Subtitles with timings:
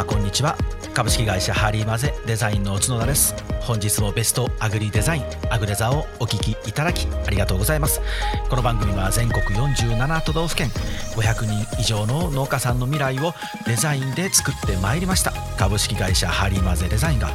[0.00, 0.56] 様こんにちは。
[0.94, 3.34] 株式会社ハリーマゼデザインの角田です。
[3.60, 8.00] 本日もベストアグリデザインアグレザーをお聞きいただきありがとうございます。
[8.48, 10.68] この番組は全国47都道府県
[11.16, 13.34] 500人以上の農家さんの未来を
[13.66, 15.32] デザインで作ってまいりました。
[15.58, 17.28] 株式会社ハリーマゼデザインが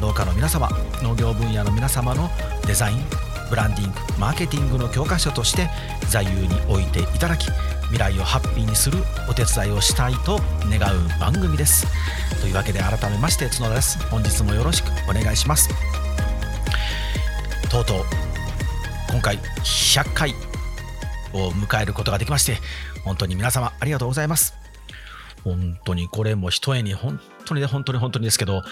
[0.00, 0.68] 農家の皆様
[1.02, 2.28] 農業分野の皆様の
[2.66, 2.98] デザイン
[3.48, 5.70] ブランディングマーケティングの教科書として
[6.10, 7.46] 座右に置いていただき
[7.90, 11.86] 未来をハッピーにするお手伝いをしたいと願う番組です。
[12.40, 13.98] というわけで改めまして角田です。
[14.08, 15.68] 本日もよろしくお願いします。
[17.68, 18.04] とうとう
[19.10, 20.34] 今回100回
[21.32, 22.58] を迎えることができまして
[23.04, 24.54] 本当に皆様ありがとうございます。
[25.42, 28.62] 本当にこれもひとえに本当に本当に本当にですけど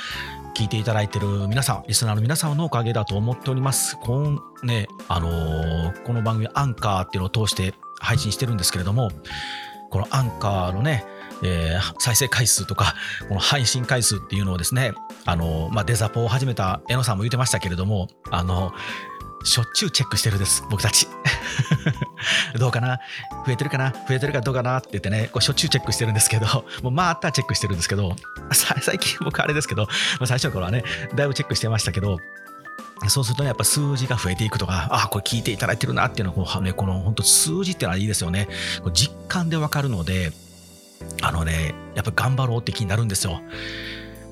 [0.55, 3.96] 聞いていただいてる皆さんリスナーの皆さんのおかげだと思っております。
[3.96, 9.10] このねあのー、この番組アンカーっていうのを通して配信してるんですけれども
[9.91, 11.04] このアンカーのね
[11.42, 12.96] えー、再生回数とか
[13.28, 14.92] この配信回数っていうのをですね
[15.24, 18.72] あの、まあ、デザポを始めた江野さんも言ってましたけれどもあの
[19.44, 21.06] しょっちゅうチェックしてるです僕たち。
[22.58, 22.98] どうかな？
[23.46, 23.92] 増えてるかな？
[23.92, 24.78] 増えてるかどうかな？
[24.78, 26.46] って言ってねこうしょっちゅうチェックしてるんですけど
[26.83, 28.16] もうまたチェックしてるんですけど
[28.52, 29.88] 最近僕あれですけど
[30.24, 30.83] 最初の頃はね
[31.14, 32.18] だいぶチェックしてましたけど
[33.08, 38.48] そうすると、ね、やっぱ数字が増えていくとか、ああ、これ聞いていただいてるなっていうのは、ね、この本当数字っていうのはいいですよね。
[38.92, 40.32] 実感でわかるので、
[41.22, 43.40] あのね、やっぱ頑張ろうって気になるんですよ。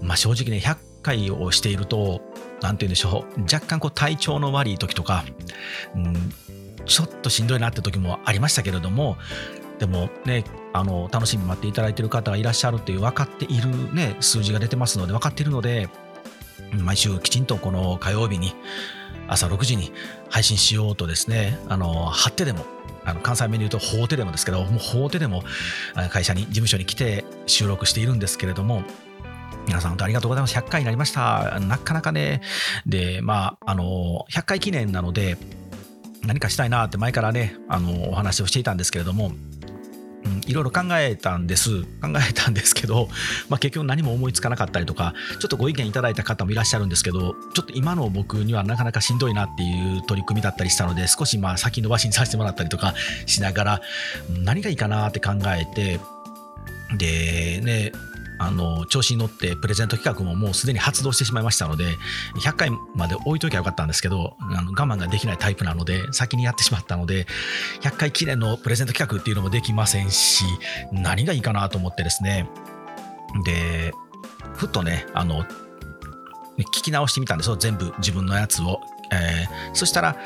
[0.02, 2.20] まあ正直ね、100回をしていると、
[2.60, 5.24] なんて言うんでしょう、若干こう体調の悪い時とか、
[5.94, 6.32] うん、
[6.84, 9.16] ちょっとしんどいなって時もありましたけれども、
[9.78, 15.88] でもね、あの楽しみに待っていただいている方がいらっしゃるっていう分かっているね、数字が出てますので、分かっているので、
[16.72, 18.54] 毎週きちんとこの火曜日に
[19.28, 19.92] 朝6時に
[20.30, 22.64] 配信しようとですね、あの、張ってでも、
[23.04, 25.42] あの関西弁で言うと法廷でもですけど、もう法廷でも
[26.10, 28.82] 会社に、事務所に来て収録しているんですけれども、
[29.66, 30.56] 皆さん本当ありがとうございます。
[30.56, 31.58] 100回になりました。
[31.60, 32.40] なかなかね、
[32.86, 35.36] で、まあ、あの、100回記念なので、
[36.22, 39.32] 何かしたいなって前からね、あの、お話をしていたんですけれども、
[40.46, 41.82] いろいろ考えたんです。
[41.82, 43.08] 考えたんですけど、
[43.48, 52.94] まあ、結局何も思いつかなかったりとか、ちょっとご意見いただいた方もいらっしゃるんですけど、ちょっと今の僕にはなかなかしんどいなっていう取り組みだったりしたので、少しまあ先延ばしにさせてもらったりとか
[53.26, 53.82] しながら、
[54.28, 56.00] 何がいいかなって考えて、
[56.96, 57.92] でね、
[58.38, 61.96] あの調子に乗ってプレゼント企画ももうすでに発動してしまいましたので
[62.36, 67.26] 100回まで置いときゃよかったんですけどあの我慢ができないタイプなので先にやってしまったので
[67.80, 70.44] 100回記念のプレゼント企画っていうのもできませんし
[70.92, 72.48] 何がいいかなと思ってですね。
[73.44, 73.92] で
[74.54, 75.44] ふっとねあの
[76.58, 77.56] 聞き直してみたんですよ。
[77.56, 78.80] 全部自分のやつを、
[79.12, 80.16] えー、そしたら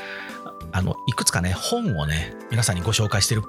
[0.72, 3.42] あのいくつかね本をね皆さんにご紹介してる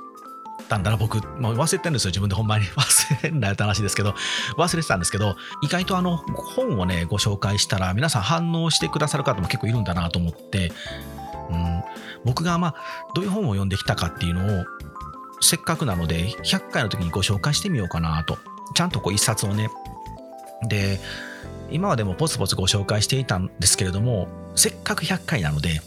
[0.61, 1.21] たんだな、僕。
[1.39, 2.65] まあ、忘れてるんですよ、自分でほんまに。
[2.65, 4.15] 忘れんなよって話ですけど、
[4.57, 10.71] 忘れてたんですけど、意外とあの、本をね、ご紹介したら、皆さん反応してくださる方も結構いるんだなと思って、
[11.49, 11.83] うん、
[12.25, 12.75] 僕がまあ、
[13.13, 14.65] どういう本を読んできたかっていうのを、
[15.41, 18.37] せっかくなので、100回の時にご紹介してみようかなと。
[18.75, 19.69] ちゃんとこう、一冊をね。
[20.67, 20.99] で、
[21.71, 25.81] 今までもポツポツご紹介していたんですけれども、せっかく100回なので、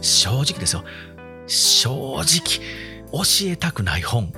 [0.00, 0.84] 正直ですよ。
[1.46, 4.32] 正直、教えたくない本。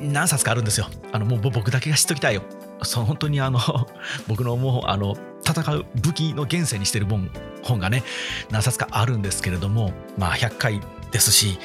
[0.00, 0.88] 何冊かあるんですよ。
[1.12, 2.42] あのもう僕だけが知っときたいよ。
[2.82, 3.60] その本当にあの
[4.26, 5.16] 僕のもうあの
[5.46, 7.30] 戦う武器の源泉にしてる本
[7.62, 8.02] 本がね
[8.50, 10.80] 何冊かあるんですけれどもまあ100回
[11.12, 11.58] ですし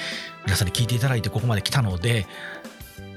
[0.45, 2.28] 皆さんに聞いていただいてここまで来たので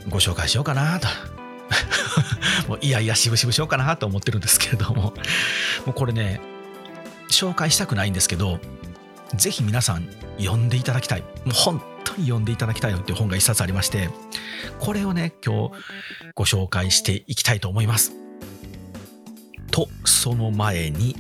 [0.09, 1.09] ご紹介しようかなと。
[2.69, 5.03] もういやいやしぶしぶしようかなと思ってるんですけれども。
[5.03, 5.13] も
[5.89, 6.41] うこれね
[7.29, 8.61] 紹介したくないんですけど
[9.35, 10.09] ぜひ皆さん
[10.39, 11.23] 読んでいただきたい。
[11.45, 11.83] もう本
[12.15, 14.09] 当に読んでいただきたいよっていう本が一冊ありまして、
[14.79, 15.75] これをね、今日
[16.35, 18.13] ご紹介していきたいと思います。
[19.71, 21.17] と、その前に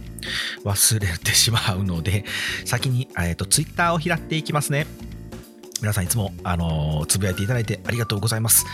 [0.65, 2.25] 忘れてしまうので、
[2.65, 4.87] 先に、えーと、ツイッターを開っていきますね。
[5.81, 8.67] 皆さんいつも、あのー、つぶやいていただいてありがとうございます。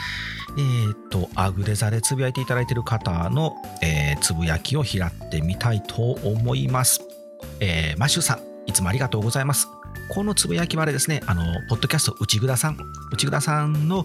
[0.58, 7.00] えっ、ー、と、アグレザでつぶやいていただいている方の、えー、つぶやきを拾ってみたいと思います。
[7.60, 9.68] えー、マシューさん、いつもありがとうございます。
[10.08, 12.78] このつぶやきはあれですね、あの、ポッドキャスト、内蔵さん、
[13.12, 14.04] 内蔵さんの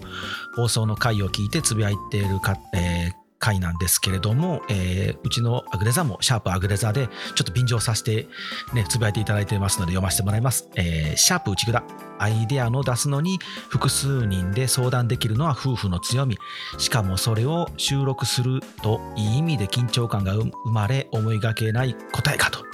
[0.54, 8.26] 放送の回を聞いてつぶやいているか、えー、回なんですけれども、えー、うちのアグレザも、シャープアグレザで、ちょっと便乗させて、
[8.72, 10.68] ね、つぶやいていただいていますので読ませてもらいます。
[10.76, 11.82] えー、シャープ内蔵。
[12.18, 13.38] アイデアの出すのに
[13.68, 16.38] 複数人で相談できるのは夫婦の強み。
[16.78, 22.64] しかもそれを収録するといい意味で緊張感が生まれ思いがけない答えかと。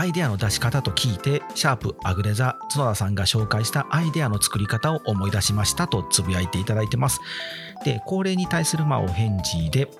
[0.00, 7.20] アイデアの出し方と聞いて、シャープアグレザ角田さんが紹介したアイデアの作り方を思い出しましたとつぶやいていただいてます。
[7.84, 9.90] で、恒例に対するまあお返事で、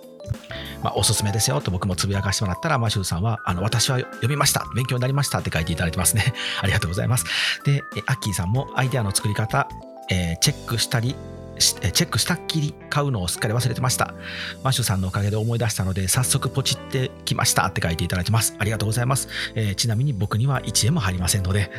[0.83, 6.33] まあ、おすすめですよと僕もつぶやかしてもらったら、マシューさんは、あの、私は読みました、勉強になりましたって書いていただいてますね。
[6.63, 7.27] ありがとうございます。
[7.67, 9.69] で、アッキーさんもアイデアの作り方、
[10.09, 11.15] えー、チェックしたり、
[11.61, 14.15] チェックしたっきり買うのをすっかり忘れてました。
[14.63, 18.57] マッシュさんのおかげで思い出したので、早速ポチってきましたって書いていただいてます。
[18.59, 19.29] ありがとうございます。
[19.55, 21.71] えー、ちなみに僕には1円も入りませんので。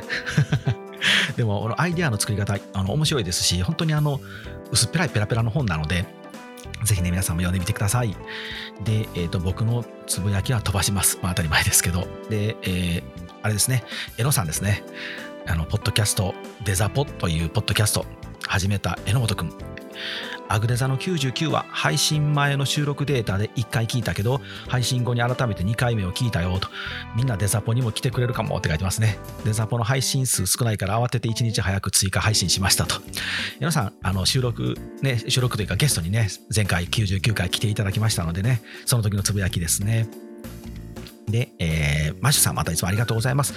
[1.36, 4.20] でも、アイデアの作り方、あの面白いですし、本当にあの、
[4.72, 6.06] 薄っぺらいペラペラの本なので、
[6.84, 8.16] ぜひね、皆さんも読んでみてください。
[8.84, 11.20] で、えっ、ー、と、僕のつぶやきは飛ばします。
[11.22, 12.08] まあ、当たり前ですけど。
[12.30, 13.04] で、えー、
[13.42, 13.84] あれですね、
[14.18, 14.84] エノさんですね。
[15.48, 16.34] あの、ポッドキャスト、
[16.64, 18.06] デザポというポッドキャスト、
[18.48, 19.71] 始めた榎本くん。
[20.52, 26.68] アグデザの99は配信前の収録データで1回聞いたけど配信後に改めて2回目を聞いたよと。
[27.16, 29.18] みんなデザポにも来てくれるかもって書いてますね。
[29.46, 32.96] デザポの配信数少ないから慌てて1日早く追加配信しましたと。
[33.60, 40.31] 皆さんあの収録ね収録というかゲストにね前回99回来ていただきましたのでねその時のつぶやきですね。
[41.28, 43.54] で、えー、マシュさんまたいつもありがとうございます。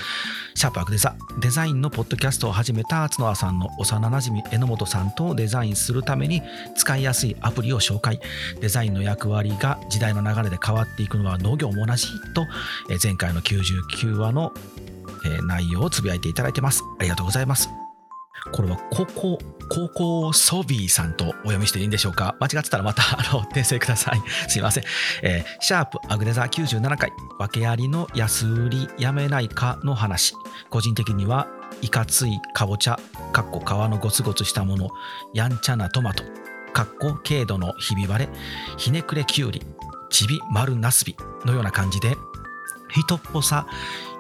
[0.55, 6.43] シャープアクデザ、デザインのポッドキャストを始めた角田さんの幼なじみ榎本さんとデザインするために
[6.77, 8.21] 使いやすいアプリを紹介。
[8.61, 12.47] デザインの役割が時代の流れで変わっていくのは農業も同じと、
[12.91, 14.53] えー、前回の99話の、
[15.25, 16.83] えー、内容をつぶやいていただいてます。
[16.99, 17.69] ありがとうございます。
[18.53, 19.39] これは高校、
[19.71, 22.37] 高校ソビーさんとお読みしていいんでしょうか？
[22.41, 24.23] 間違ってたらまた、あの、訂正ください。
[24.51, 24.85] すいません。
[25.23, 30.35] えー、シャープアグデザー97回、訳ありの安売りやめないかの話。
[30.71, 31.47] 個人的には、
[31.81, 32.99] いかついかぼちゃ、
[33.33, 34.91] かっこ皮のゴツゴツしたもの、
[35.33, 36.23] やんちゃなトマト、
[36.73, 38.33] かっこ軽度のひび割れ、
[38.77, 39.63] ひねくれきゅうり、
[40.11, 41.17] ちび丸なすび。
[41.45, 42.17] のような感じで、
[42.91, 43.67] 人っぽさ、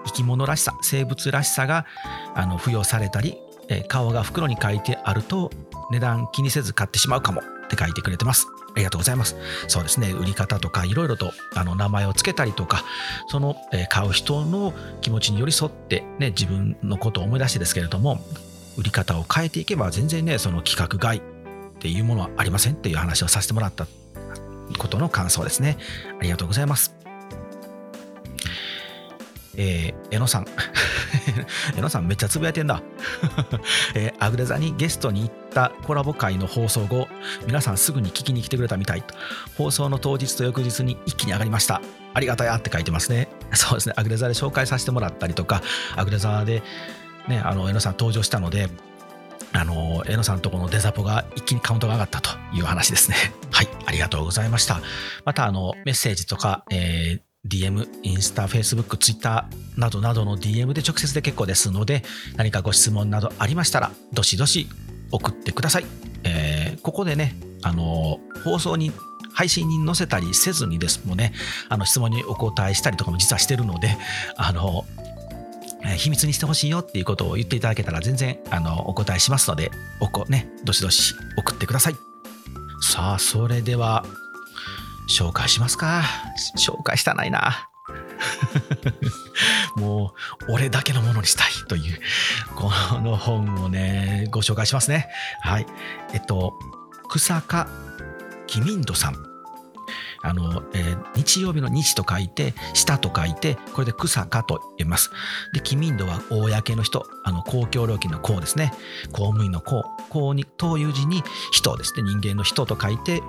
[0.06, 1.86] 生き物らしさ、生物らしさが
[2.34, 3.38] あの付与されたり
[3.68, 5.50] え顔が袋に書いてあると
[5.90, 8.46] 値段気にせず買ってしまうかもって書いてくれてます。
[8.74, 9.36] ありがとうございます。
[9.68, 12.84] そうですね、売り方とかいろいろとあの名前を付けたりとか、
[13.28, 18.20] その、え買う人の気持ちに寄り添って、ね、自分のことを思い出してですけれども、
[18.76, 21.20] 売り方を変えていけば全然ね、その規格外っ
[21.78, 23.86] ていうものはありませんっていう話をさせてもらった
[24.78, 25.78] ことの感想ですね。
[26.18, 26.94] ありがとうございます。
[29.56, 30.46] えー、えのさん。
[31.76, 32.82] えのさんめっちゃつぶやいてんだ。
[33.94, 37.08] えー、アグレザにゲストに行ったコラボ会の放送後、
[37.46, 39.04] 皆さんすぐに聞きに来てくれたみたい。
[39.56, 41.80] 放送の当日と翌日に一気に上がりました。
[42.14, 43.28] ありがたやって書いてますね。
[43.54, 43.94] そうですね。
[43.96, 45.62] アグレザで紹介させてもらったりとか、
[45.96, 46.62] アグレザで
[47.28, 48.68] ね、あの、えのさん登場したので、
[49.52, 53.16] あの、えのさんとこのデザポが一気にカウントが上がったという話ですね。
[53.50, 54.80] はい、ありがとうございました。
[55.24, 62.02] また、あの、メッセージとか、えー DM、インスタ、Facebook、Twitter などなどの DM で直接で結構ですので、
[62.36, 64.68] 何かご質問などありましたら、どしどし
[65.10, 65.86] 送ってください。
[66.24, 68.92] えー、ここでね、あの放送に
[69.32, 71.32] 配信に載せたりせずにですもね、
[71.68, 73.96] あの質問にお答えしたりとかも実はしてるので、
[74.36, 74.84] あの
[75.96, 79.70] 秘密にしてほしいよっていうことを言っていただけたら全然あのお答えしますので、
[80.00, 81.96] おこね、どしどし送ってください。
[82.80, 84.04] さあ、それでは
[85.08, 86.02] 紹介しますか？
[86.56, 87.68] 紹介したないな。
[89.76, 90.14] も
[90.48, 92.00] う、俺だけのものにしたいという、
[92.54, 92.70] こ
[93.00, 95.08] の本をね、ご紹介しますね。
[95.42, 95.66] はい。
[96.12, 96.54] えっと、
[97.08, 97.68] 草加
[98.46, 99.16] キミンドさん。
[100.22, 105.10] あの、えー、日曜日の日と書いて、下と書いて、これで草加と言います。
[105.52, 108.72] で、キミンドは公の人、あの、公共料金の公ですね。
[109.12, 112.04] 公務員の公、公に、という字に人ですね。
[112.04, 113.22] 人間の人と書いて、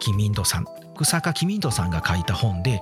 [0.00, 0.66] キミンドさん。
[1.04, 2.80] 草加公人さんが書いた本で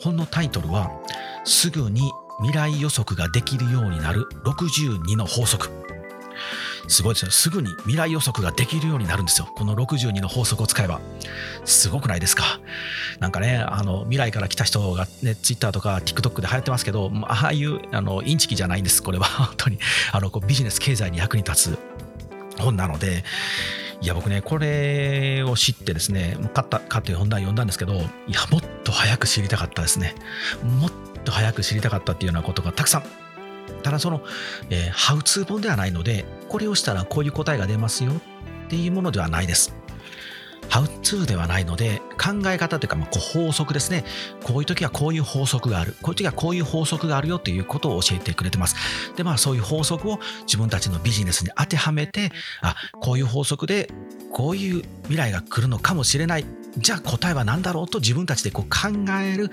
[0.00, 0.90] 本のタイトルは
[1.44, 2.10] 「すぐに
[2.40, 5.70] 未来予測ができるようになる62の法則」
[6.90, 7.30] すごいですよ。
[7.30, 9.48] すぐに未来予測ができるようになるんですよ。
[9.56, 11.00] この62の法則を使えば。
[11.66, 12.60] すごくないですか？
[13.18, 19.02] なんかねあの未来から来た人がね Twitter とか TikTok で流行ってますけどああいうあのインチキじゃないんです。
[19.02, 19.26] これは。
[19.26, 19.78] 本当に。
[20.12, 21.78] あのこうビジネス経済に役に立つ
[22.58, 23.22] 本なので
[24.00, 30.14] いや僕ねこれを知ってですね買った買って本題読んだんですけどいやもっと早く知りたかったですね。
[30.62, 30.92] もっ
[31.24, 33.02] と早く知りたかったっていうようなことがたくさん。
[33.82, 34.22] ただその、
[34.70, 39.74] えー、ハウツー本ではないのでこれをしたらこういう答えが出ますよっていうものではないです。
[40.68, 44.04] ハウツーではないので考え方というかまあ法則ですね。
[44.44, 45.96] こういう時はこういう法則がある。
[46.02, 48.76] こういう時はこういう法則があるよということを教えてくれてます。
[49.16, 53.90] でまあそういう法則を自分たちのビジネスに当てはめてあこういう法則で
[54.32, 56.44] こういう未来が来るのかもしれない。
[56.76, 59.50] じゃあ答えは何だろうと自分たちでこう考える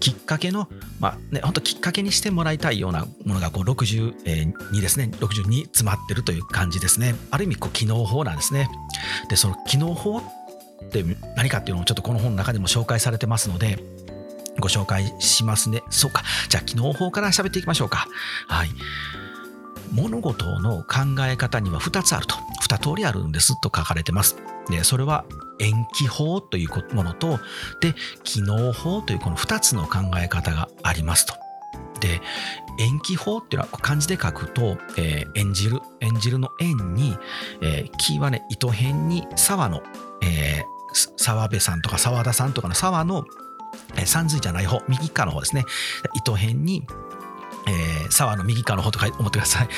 [0.00, 0.68] きっかけの、
[1.00, 7.14] まあね、本当きっかけにしてもらいたいようなものがこう62ですね、60に詰まってるという感じですね。
[7.30, 8.68] ある意味機能法なんですね。
[9.30, 10.20] で、その機能法
[10.86, 11.04] って
[11.36, 13.78] 何かっていうのをちょっとこの本の中でも紹介されてますので、
[14.58, 15.82] ご紹介しますね。
[15.90, 16.22] そうか。
[16.48, 18.08] じゃあ、機能法から喋っていきましょうか。
[18.48, 18.70] はい。
[19.92, 22.36] 物事の考え方には2つあると。
[22.62, 24.36] 2通りあるんですと書かれてます。
[24.70, 25.24] で、それは
[25.60, 27.38] 延期法というものと、
[27.80, 31.34] で、機能法というこの2つの考え方がありますと。
[32.00, 32.20] で、
[32.78, 37.16] 延期法っていうのは漢字で書くと、えー、演じる、演じるの縁に、
[37.62, 39.82] えー、木はね、糸辺に沢の、
[40.22, 43.24] えー、沢部さんとか沢田さんとかの沢の、
[43.96, 45.64] えー、山水じゃない方、右側の方ですね。
[46.14, 46.86] 糸辺に、
[47.68, 49.68] えー、沢の右側の方とか思ってください。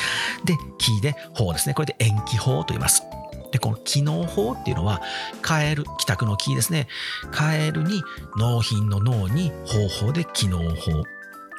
[0.45, 1.73] で、木で法ですね。
[1.73, 3.03] これで延期法と言います。
[3.51, 5.01] で、この機能法っていうのは、
[5.41, 6.87] カエル、帰宅の木ですね。
[7.31, 8.03] カエルに
[8.37, 11.03] 納品の脳に方法で機能法。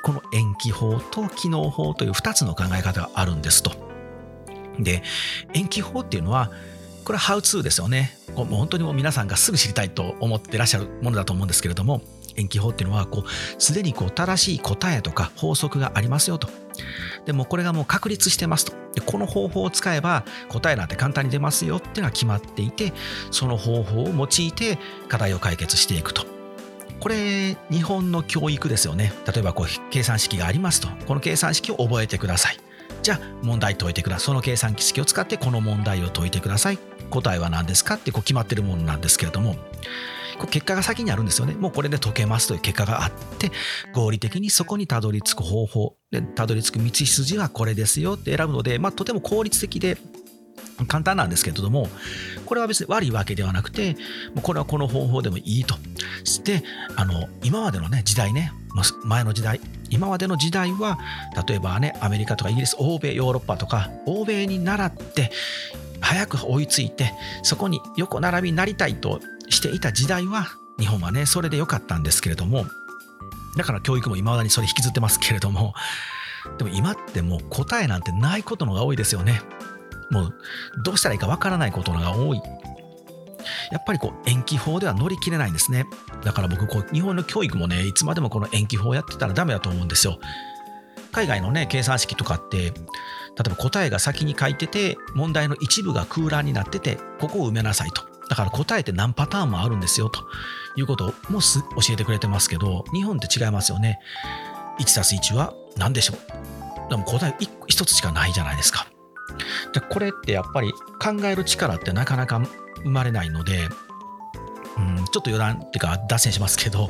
[0.03, 3.73] この延期法と機能法という2つの考え方があるんですと。
[4.79, 5.03] で、
[5.53, 6.51] 延期法っていうのは、
[7.05, 8.19] これはハウツーですよね。
[8.35, 12.03] もう本当にもう皆さんがすぐ知りたいと思ってらっしゃるものだと思うんですけれども、
[12.37, 16.49] 延期法っていうのはこうすでにこう正しい答えとか法則がありますよと。
[17.27, 18.73] でもこれがもう確立してますと。
[18.95, 22.93] でこの方法を使えば答えなんて簡単に出ますよっていうのは決まっていて
[23.31, 24.79] その方法を用いて
[25.09, 26.25] 課題を解決していくと。
[26.99, 29.13] これ日本の教育ですよね。
[29.27, 30.89] 例えばこう計算式がありますと。
[31.07, 32.59] この計算式を覚えてください。
[33.03, 34.27] じゃあ問題解いてください。
[34.27, 36.79] その計算機式を使ってこの問題を解いてください。
[37.11, 39.57] 答えは何ですかってこう決まってるものなんですけれども
[40.51, 41.55] 結果が先にあるんですよね。
[41.55, 43.51] もうこれで解けますという結果があって、
[43.93, 49.99] 合理的にそこにたどり着く方法、でたどり着く道筋はこれですよって選ぶので、まあ、とても効率的で
[50.89, 51.91] 簡単なんですけれども、
[52.47, 53.97] これは別に悪いわけではなくて、
[54.43, 55.75] これはこの方法でもいいと。
[56.25, 56.63] して、
[56.97, 58.53] あの今までの、ね、時代ね、
[59.05, 60.99] 前の時代、今までの時代は、
[61.47, 65.31] 例えばね、アメリカとかイギリス、欧米、ヨーロッパとか、欧米に倣って、
[66.01, 69.21] 早く追いついて、そこに横並びになりたいと
[69.51, 70.47] していた時代は
[70.79, 72.65] 日本はねそれで良かったんですけれども
[73.57, 75.75] だから教育もいまだにそれ引きずってますけれども
[76.57, 79.43] でも今ってもう答えなんてないことのが多いですよね。
[80.11, 80.35] もう
[80.85, 82.41] どうしたらいいかわからないことのが多い。
[83.71, 85.87] やっぱりこう延期法では乗り切れないんですね。
[86.25, 90.19] だから僕こう日本の教育もねいつまでもこの延期法やってたらダメだと思うんですよ。
[91.13, 92.73] 海外のね計算式とかって例え
[93.49, 98.03] ば答えが先に書いてて問題の一部が空欄になっててここを埋めなさいと。
[98.29, 100.21] だから答えって何パターンもあるんですよと。
[100.77, 103.99] いうことも教えてくれてますけど、日本って違いますよね。
[104.79, 106.91] 1+1 は何でしょう。
[106.91, 108.87] でも答え1つしかないじゃないですか。
[109.73, 112.41] でこれってやっぱり考える力ってなかなか
[112.83, 113.69] 生まれないので、
[114.77, 116.89] うん、ちょっと余談っていうか脱線しますけど、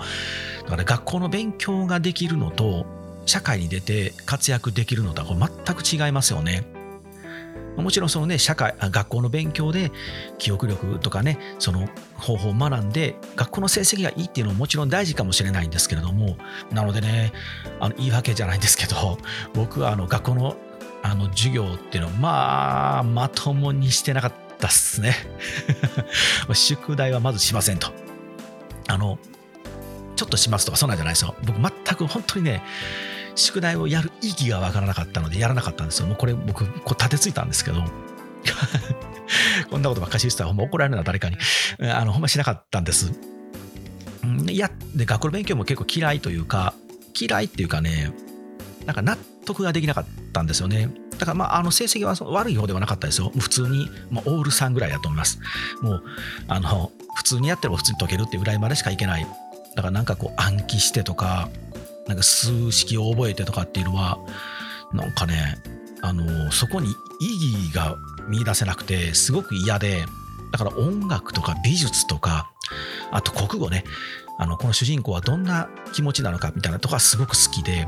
[0.64, 2.87] だから学校の勉強ができるのと、
[3.26, 6.64] 社会に出て活躍できるのとはこれ全く違いますよね。
[7.76, 9.92] もちろんそのね社会学校の勉強で
[10.38, 16.37] 記憶力とかねその方法を学んで学校の成績がいいっていうのももちろん大事かもしれないんですけれども
[16.73, 17.32] なのでね
[17.78, 19.18] あの言い訳じゃないんですけど
[19.54, 20.56] 僕はあの学校の
[21.02, 25.17] あの授業っていうのはまあまともにしてなかったっすね
[26.52, 27.93] 宿題はまずしませんと
[28.88, 29.19] あの
[30.17, 32.62] ちょっとしますとかそんなんじゃないですよ僕全く本当にね
[33.35, 36.07] 宿題をやる意義がわからなかったのでやらなかったんですよ。
[36.07, 37.83] もうこれ僕、こう立てついたんですけど。
[39.71, 41.37] こんなことばっかし言ってたらほんま怒られるな誰かに。
[41.81, 43.12] あの、ほんましなかったんです。
[44.49, 46.75] いや、で、学校の勉強も結構嫌いというか、
[47.19, 48.12] 嫌いっていうかね、
[48.87, 50.90] なんか納得ができなかったんですよね。
[51.20, 53.30] だからまあ、あの成績は悪い方ではなかったですよ。
[53.38, 55.38] 普通に、まあ、オール3ぐらいだと思います。
[55.82, 56.02] もう、
[56.48, 59.26] あの、普通にやってれば普通に解けるっていうぐらいまでしかいけない。
[59.76, 61.48] だからなんかこう暗記してとか、
[62.10, 64.18] なんか数式を覚えてとかっていうのは
[64.92, 65.58] なんかね
[66.02, 66.88] あのそこに
[67.20, 67.96] 意義が
[68.28, 70.04] 見出せなくてすごく嫌で
[70.50, 72.50] だから音楽とか美術とか
[73.12, 73.84] あと国語ね
[74.38, 77.86] あのこの主人公はどんな気持ちなのかみたいなとこはすごく好きで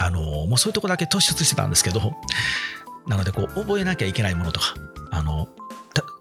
[0.00, 2.14] あのもうそういうとこだけ突出してたんですけど
[3.06, 4.74] なのでこう覚えなきゃいけないものとか
[5.10, 5.48] あの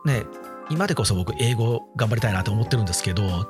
[0.05, 0.25] ね
[0.69, 3.47] 今でこそ僕英語頑張りたいなと思ってるんですけど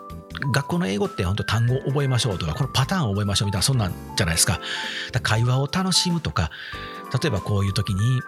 [0.53, 4.61] 学校の英語って本当単語を覚えましょうとかこのパターンを覚えましょうみたいなそんなんじゃないですか。
[5.11, 6.51] か会話を楽しむとか
[7.21, 8.21] 例えばこういう時に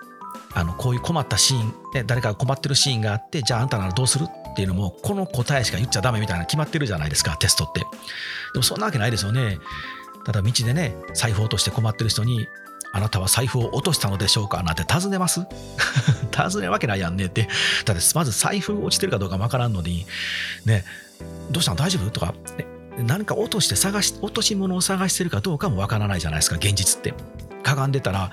[0.54, 7.80] あのこういう困ったシーン、ね、誰かが困ってるシーンがあってじゃああんたならどうするっていうのもこの答えしか言っちゃダメみたいな決まってるじゃないですかテストって。
[7.80, 7.86] で
[8.58, 9.60] もそんなわけないですよね。
[10.26, 12.48] ただ道でね財布落として困ってる人に
[12.94, 14.64] あなたは財布を落としたのでしょうか？
[14.64, 15.42] なんて尋ねます
[16.32, 17.48] 尋ねるわけないやんねって。
[17.86, 20.06] だまず財布落ちてるかどうかわからんのに、
[20.66, 20.84] ね、
[21.52, 21.78] どうしたの？
[21.78, 22.10] 大丈夫？
[22.12, 22.66] とか、ね、
[22.98, 27.14] 何か落として探し、落とし物を探してるかどうかもわからないじゃないですか、現実って。
[27.62, 28.32] かがんでたら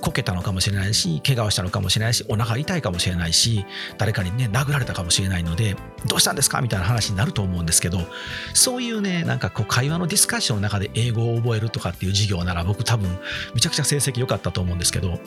[0.00, 3.66] こけたのかもしれないし怪我をしたのかもしれないしお腹痛いかもしれないし
[3.98, 5.76] 誰かにね殴られたかもしれないので
[6.06, 7.98] どうしたんですかみたいな話になると思うんですけど
[8.54, 13.18] そういうねなんかこう会話のディスカッションの中で英語を覚えるとかっていう授業なら僕多分
[13.54, 15.18] めちゃくちゃ成績良かったと思うんですけど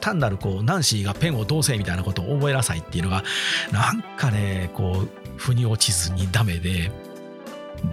[0.00, 3.22] 単なるこうナンシーがペンをどうせみたいなことを覚えなさいっていうのが
[3.72, 6.90] なんかねこう腑に落ちずにダメで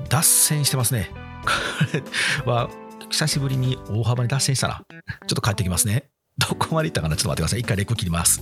[0.10, 1.12] 脱線してますね。
[1.44, 1.50] こ
[2.46, 2.70] れは
[3.10, 4.82] 久しぶりに大幅に脱線したな。
[5.28, 6.10] ちょっと帰ってきますね。
[6.38, 7.16] どこまで行ったかな？
[7.16, 7.60] ちょっと待ってください。
[7.60, 8.42] 一回レコ切ります。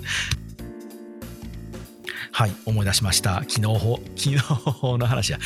[2.32, 3.44] はい、思い出しました。
[3.46, 5.40] 機能法、機能法の話や。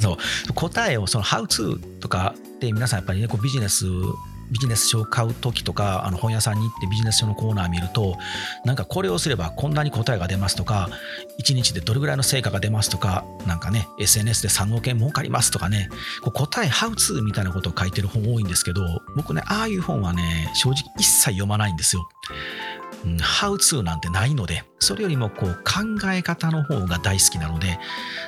[0.00, 0.18] そ
[0.50, 3.86] う、答えを、その、how to とかって皆さんやっぱりね、こうビジネス
[4.50, 8.16] ビジネス書を買う時とかあの本屋さんに行ってビジネス書のコーナー見ると
[8.64, 10.88] なんかこれをすればこんなに答えが出ますとか
[11.40, 15.88] 1日でどれぐらいの成果が出ますとかなんかね SNS で3億円儲かりますとかね
[16.22, 18.82] こう答え How to みたいなことを書いてる本多いんですけど
[19.16, 22.08] 僕ねああいう本はね正直一切読まないんですよ。
[23.04, 27.78] How to なんてないので、それよりもこう考え方の方が大好きなので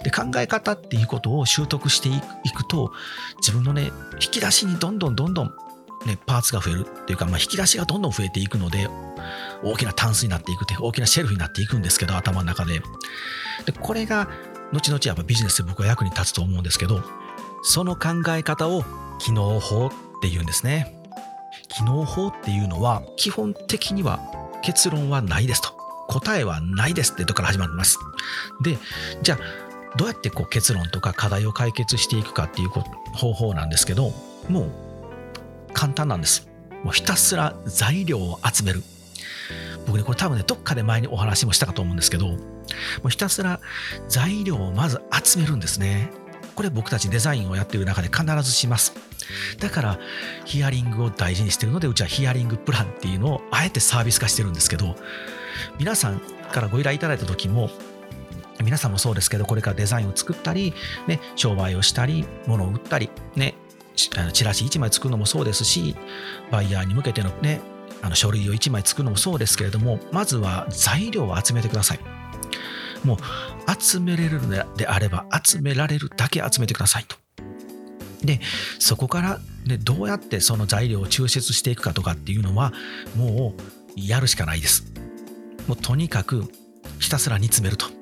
[0.05, 2.93] で、考え方っていうことを習得していくと、
[3.39, 5.55] 自分のね、引き出しにどんどんどんどん
[6.07, 8.89] ね、パーツが増えるっていうか、まあ、引き出しがどんどん増えていくので
[9.63, 12.81] 大きなタンスになっていくって大きなシェルフになっていくんですけど頭の中で。
[13.67, 14.29] でこれが
[14.73, 17.03] 後々やっぱビジネスで僕は役に立つと思うんですけど
[17.63, 18.85] その考え方を
[19.19, 19.91] 機能法っ
[20.23, 20.95] ていうんですね。
[21.69, 24.21] 機能法っていうのは基本的には
[24.63, 25.77] 結論はないですと。
[26.09, 27.99] 答えはないですってとこから始まります。
[28.63, 28.79] で
[29.23, 29.39] じゃあ
[29.97, 34.13] どうやってこう結論とか課題を解決していくかっていう方法なんですけど
[34.49, 34.88] もう
[35.79, 36.49] 簡単なんです。
[36.83, 38.83] もうひたすら材料を集める。
[39.87, 42.37] 僕ね、これ多分ね、どっかで前にお話もしたかと思うんですけど、も
[43.05, 43.61] うひたすら
[44.09, 46.11] 材料をまず集めるんですね。
[46.57, 48.93] これ僕たちデザインをやっている中で必ずします。
[49.61, 50.01] だから、
[50.45, 54.97] ヒアリングを大事にしてるので、うちはヒアリングプランっていうのをあえてサービス化してるんですけど、
[55.79, 56.19] 皆さん
[56.53, 57.71] からご依頼いただいた時も、
[58.65, 60.75] 皆さんもそうですけど、これからデザインを作ったり、
[61.07, 63.55] ね、商売をしたり、物を売ったり、ね、
[64.17, 65.97] あのチラシ1枚作るのもそうですし
[66.51, 67.61] バイヤーに向けてのね
[68.03, 72.01] あの書類を1枚作るのもそうですけれどもまずは材料を集めてください。
[73.05, 73.19] もう
[73.81, 77.17] 集めれるのであれば集められるだけ集めてくださいと。
[78.23, 78.41] で
[78.79, 82.73] そこから、ね、どうやってその材料を抽出していくかとかっていうのは
[83.17, 83.61] もう
[83.97, 84.93] やるしかないです。
[85.67, 86.45] もうとにかく
[86.99, 87.98] ひたすら煮詰めると。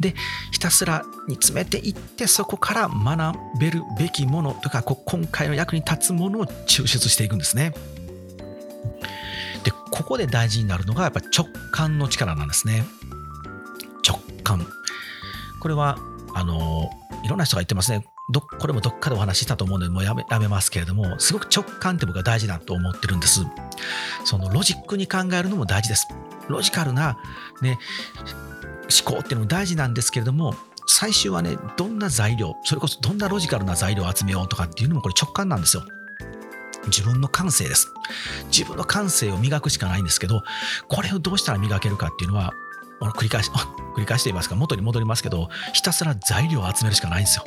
[0.00, 0.14] で
[0.52, 7.74] ひたすら煮詰めていってそこから学べるべきものとか今回の役に立つものを抽出していくんですね。
[9.64, 12.84] でここで大事になるのがやっぱ直感の力なんですね。
[14.06, 14.66] 直感。
[15.60, 15.98] これは
[16.34, 16.90] あの
[17.24, 18.04] いろんな人が言ってますね。
[18.30, 23.40] どこれもどっかでお話ししたと思うのでもうやめやめますけれどもすごく直感って僕は大事だと思ってるんです。
[24.24, 26.06] そのロジックに考えるのも大事です。
[26.48, 27.18] ロジカルな、
[27.62, 27.78] ね、
[28.88, 30.54] 思考っていうのも大事なんですけれども
[30.86, 35.82] 最終はねどんな材料それこそどんなロジカルな材料を集めようとかっていうのもこれ直感なんですよ。
[36.86, 37.92] 自分の感性です。
[38.50, 40.42] 自分の感性を磨くしかないんですけど
[40.88, 42.54] これをどうしたら磨けるかっていうのは
[43.00, 43.50] 繰り返し
[43.96, 44.54] 繰り返していますか？
[44.54, 47.44] 元に戻りますけどひたすら材料を集めるしかないんですよ。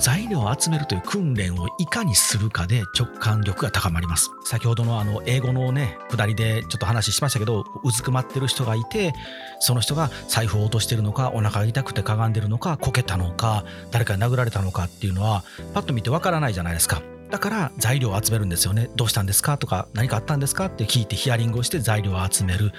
[0.00, 4.30] 材料を集めるという訓練をいかにするかで直感力が高まります。
[4.44, 9.14] 先ほどのあの英語のね下りでちょっと話しましたけどうずくまってる人がいて
[9.60, 17.00] その人が財布を落としてるのかお腹が痛くてかがんでるのかこけたのか誰かに殴られたのかっていうのはパッと見てわからないじゃないですか。
[17.30, 18.88] だから材料を集めるんですよね。
[18.94, 22.72] どうしたんですかとか何かあったんですかって聞いてヒアリングをして材料を集める。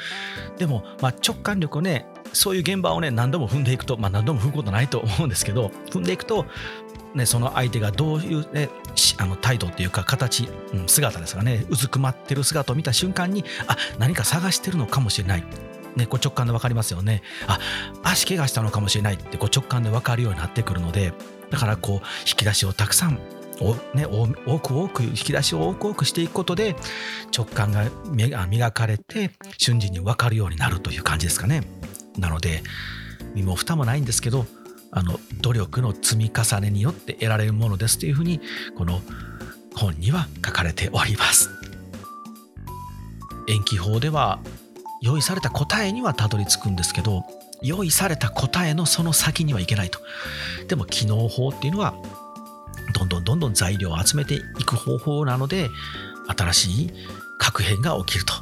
[0.57, 6.45] でも、まあ、直感力をねそういう現場をね何度も踏んでいくと、まあ、何度も踏むことないと 思うんですけど踏んでいくと、
[7.13, 8.69] ね、その相手がどういう、ね、
[9.17, 15.43] あの態度っていうか形、うん、姿ですかねうずくまってる姿を見た瞬間にあ何か探してるのかもしれない。
[15.95, 17.23] ね、こう直感で分かりますよね。
[17.47, 17.57] あ
[18.03, 21.11] 足怪我したのかもしれないってこう直感で分かるようになってくるので
[21.49, 23.19] だからこう引き出しをたくさん
[23.95, 26.75] ね、多く多く引き出しを多く多くしていくことで
[27.35, 27.85] 直感が
[28.47, 31.63] 磨かれて瞬時に分かるようになるという感じですかね。
[32.17, 32.61] なので
[33.33, 34.45] 身も蓋もないんですけど
[34.91, 38.41] あの努力の積み重ねによって得られるものですというふうに
[38.75, 39.01] この
[39.75, 41.49] 本には書かれております。
[43.47, 44.39] 延期法では
[45.01, 47.25] 用意された答えにはたどり着くんですけど
[47.61, 49.99] 用意された答えのその先にはいけないと。
[50.67, 51.95] でも機能法っていうのは
[52.93, 55.69] どんどんどんどん材料を集めていく方法なので
[56.37, 56.91] 新しい
[57.37, 58.33] 核変が起きると。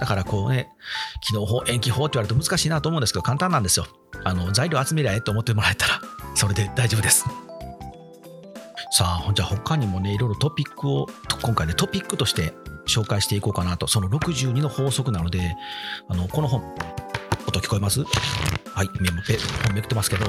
[0.00, 0.68] だからこうね、
[1.20, 3.86] 機能法、延期法って言われると難しいなと思うんですけど、簡単なんですよ。
[4.24, 6.00] あの材料集めりゃえと思ってもらえたら、
[6.34, 7.24] それで大丈夫です。
[8.90, 11.08] さあじゃあ他にもねいろいろトピックを
[11.40, 12.52] 今回ねトピックとして
[12.86, 15.56] 紹介していこうかなとその62の法則なので
[16.08, 16.60] あのこの本
[17.46, 18.00] 音聞こえます？
[18.02, 20.26] はいメモペ本めくってますけど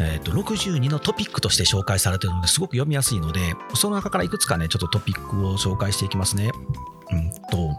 [0.00, 6.50] えー、と62のトピックとして紹介されているのですごく読みやすいのでその中からいくつかねちょっとトピックを紹介していきますね。
[7.12, 7.76] うんと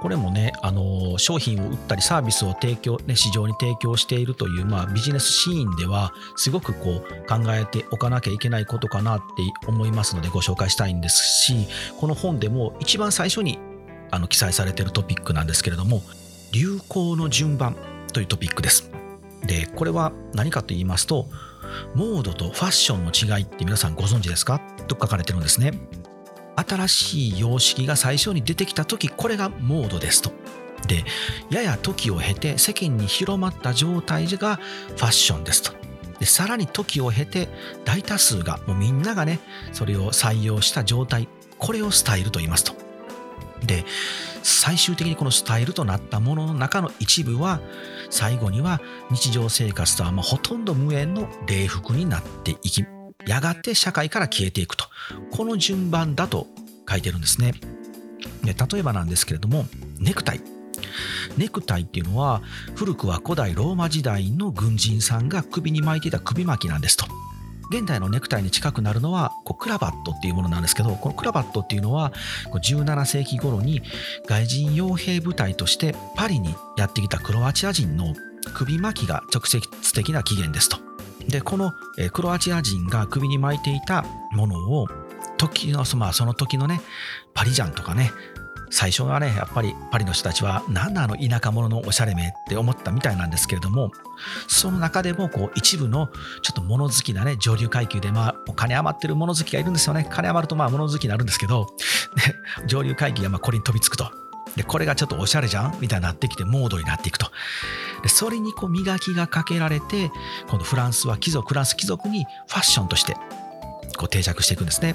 [0.00, 9.24] これもね、あの商品を売ったりサービスを提供、ね、市場に提供しているという、まあ、ビジネスシーンではすごくこう考えておかなきゃいけないことかなって
[9.66, 11.66] 思いますのでご紹介したいんですし
[11.98, 13.58] この本でも一番最初に
[14.10, 16.02] あの記載されているトピックなんですけれども
[16.52, 17.74] 流行の順番
[18.12, 18.93] というトピックです。
[19.46, 21.28] でこれは何かと言いますと
[21.94, 24.60] モードとファッションの違いって皆さんご存知ですか？
[24.86, 25.72] と書かれてるんですね。
[26.56, 30.30] 新しい様式が最初に出てきた時これがモードですと。
[30.86, 31.04] で
[31.50, 35.72] やや時を経て世間に広まった状態がファッションですと。
[36.20, 37.48] でさらに時を経て
[37.84, 39.40] 大多数がもうみんながね
[39.72, 41.28] それを採用した状態
[41.58, 42.74] これをスタイルと言いますと。
[43.64, 43.84] で
[44.42, 47.60] 最終的にこのスタイルとなったものの中の一部は
[48.10, 52.84] 最後には日常生活とはまほとんど無縁の礼服になっていき
[53.26, 54.84] やがて社会から消えていくと。
[55.30, 56.46] この順番だと
[56.88, 57.52] 書いてるんですね。
[58.42, 59.66] で例えばなんですけれども
[59.98, 60.40] ネクタイ。
[61.36, 62.42] ネクタイっていうのは
[62.74, 67.06] 古くは古代ローマ時代の軍人さんが首に巻いていた首巻きなんですと。
[67.70, 72.10] 現代のネクタイに近くなるのはこうクラバットっていうものなんですけどこのクラバットっていうのは
[72.50, 73.82] こう17世紀頃に
[74.26, 78.14] 外人傭兵部隊としてパリにやってきたクロアチア人の
[78.54, 79.60] 首巻きが直接
[79.94, 80.78] 的な起源ですと。
[81.28, 81.72] でこの
[82.12, 84.88] クロアチア人が首に巻いていたものを
[85.38, 86.80] 時の、まあ、その時のね
[87.32, 88.12] パリジャンとかね
[88.70, 93.90] 最初はねやっぱりパリの人たちは何だあの田舎者のおしゃれめって思ったみたいなんですけれども
[94.48, 96.08] その中でもこう一部の
[96.42, 100.06] ちょっと物好きなね上流階級でまあお金余ってる物好きがいるんですよね。
[100.10, 101.66] 金余るとまあ物好きになるんですけど、
[102.16, 102.34] ね、
[102.66, 104.10] 上流階級がまあこれに飛びつくと。
[104.56, 105.78] でこれがちょっとおしゃれじゃん？
[105.80, 107.26] みたいになってきてモードになっていくと。
[108.02, 110.10] でそれにこう磨きがかけられて
[110.48, 113.14] 今度フランスは貴族フランス貴族にファッションとして
[113.96, 114.94] こう定着していくんですね。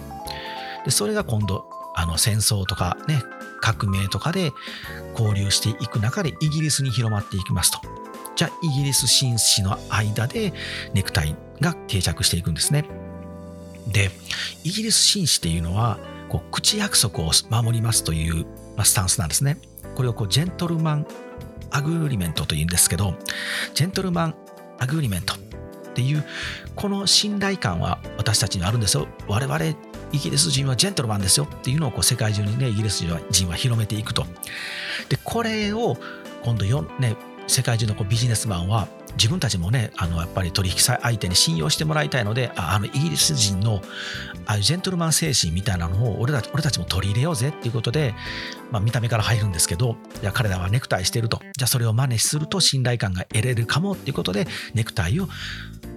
[0.85, 3.21] でそれが今度あの戦争とかね
[3.61, 4.53] 革命とかで
[5.17, 7.79] 交流していく中でイギリスに広まっていきますと。
[8.35, 10.53] じゃあイギリス紳士の間で
[10.93, 12.85] ネクタイが定着していくんですね。
[13.87, 14.11] で
[14.63, 18.45] イギリス紳士っていうのはこう口約束を守りますという、
[18.75, 19.57] まあ、スタンスなんですね。
[19.95, 21.07] これをこうジェントルマン
[21.71, 23.15] アグリメントというんですけど
[23.73, 24.35] ジェントルマン
[24.79, 25.37] アグリメントっ
[25.93, 26.23] ていう
[26.75, 29.07] この信頼感は私たちにあるんですよ。
[29.27, 29.57] 我々
[30.11, 34.25] イギリス人はジェントルマンですよっていうのをこう世界中にねイギリス人は広めていくと。
[35.09, 35.97] でこれを
[36.43, 37.15] 今度よ、ね、
[37.47, 43.81] 世界中のこうビジネスマンは自分たちもねあのやっぱり取引相手に信用してもらいたいのであのイギリス人の
[44.45, 48.13] ああいうジェントルマン精神みたいなのを俺たち俺たちも取り入れようぜっていうことで、
[48.71, 51.39] まあ、見た目から入るんですけどいや彼らはネクタイしてると。
[51.57, 55.27] じゃあそれを真似すると信頼感が得れるかもっていうことでネクタイを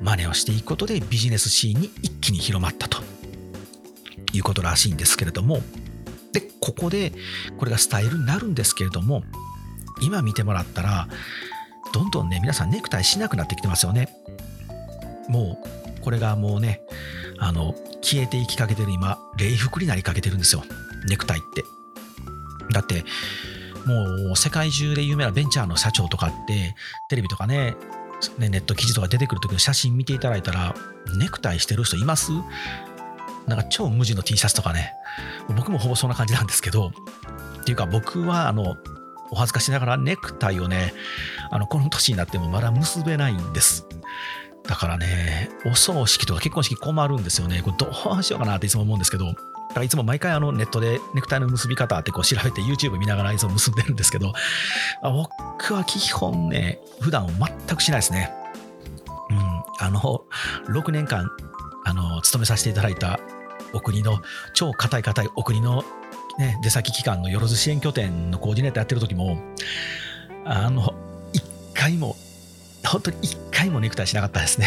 [0.03, 3.03] 真似をしていくことでビジネスシーンに一気に広まったと。
[4.33, 5.61] いうことらしいんですけれども
[6.33, 7.13] でここで
[7.59, 9.23] これがスタイルになるんですけれども
[10.01, 11.09] 今見てもらったら
[11.93, 14.09] どんどんね皆さんネクタイしなくなってきてますよね。
[15.29, 15.59] も
[15.99, 16.81] うこれがもうね
[17.39, 20.65] あの消えていきかけてる今礼服になりかけてるんですよ。
[21.09, 21.65] ネクタイって。
[22.73, 23.05] だって
[23.87, 26.75] もう世界中で有名なベンチャーの社長とかって
[27.09, 27.77] テレビとかね
[28.39, 30.75] ネット記事とか出てくる時の写真見ていただいたら
[31.19, 32.33] ネクタイしてる人います
[33.47, 34.93] なんか超無地の T シャツとかね、
[35.57, 36.93] 僕もほぼそんな感じなんですけど、
[37.61, 38.77] っていうか僕はあの、
[39.31, 40.93] お恥ずかしながらネクタイをね、
[41.51, 43.87] あの、この年になってもまだ結べないんです。
[44.65, 47.63] だからね、お葬式とか結婚式困るんですよね。
[47.63, 49.41] これどうしようかなっていつも思うんですけど、だか
[49.77, 54.33] らいつも毎回あのネットでネクタイの結び方ってこう調べて YouTube 見ながらいつも結んでるんですけど、
[55.03, 58.33] 僕は基本ね、普段全くしないですね。
[59.31, 59.39] うん、
[59.79, 60.25] あの、
[60.69, 61.31] 6年間
[61.85, 63.21] あの勤めさせていただいた
[63.73, 64.21] お国の
[64.55, 65.85] 超硬い硬いお国の、
[66.39, 69.39] ね、出先機関のよろず支援拠点のコーディネーターやってる時も
[70.45, 70.95] あの
[71.33, 71.43] 一
[71.75, 72.17] 回も
[72.87, 74.67] 本当に一回もネクタイしなかったですね。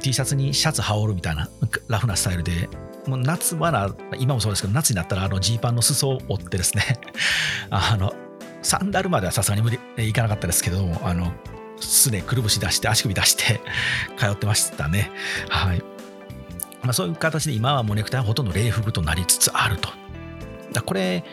[0.00, 1.48] T シャツにシャツ羽織るみたいな
[1.88, 2.68] ラフなスタイルで
[3.06, 7.00] もう夏場な今もそうですけど夏になったらジーパンの裾を折ってですね。
[7.70, 8.14] あの
[8.62, 9.78] サンダルまではさすがに無理
[10.08, 11.32] いかなかったですけどあの
[11.80, 13.60] すねくるぶし出して足首出して
[14.16, 15.10] 通ってましたね。
[15.48, 15.82] はい。
[16.82, 19.88] まあ、そういう形で今はもうネクタイはほとんど礼服となりつつあると。
[20.72, 21.24] だこれ、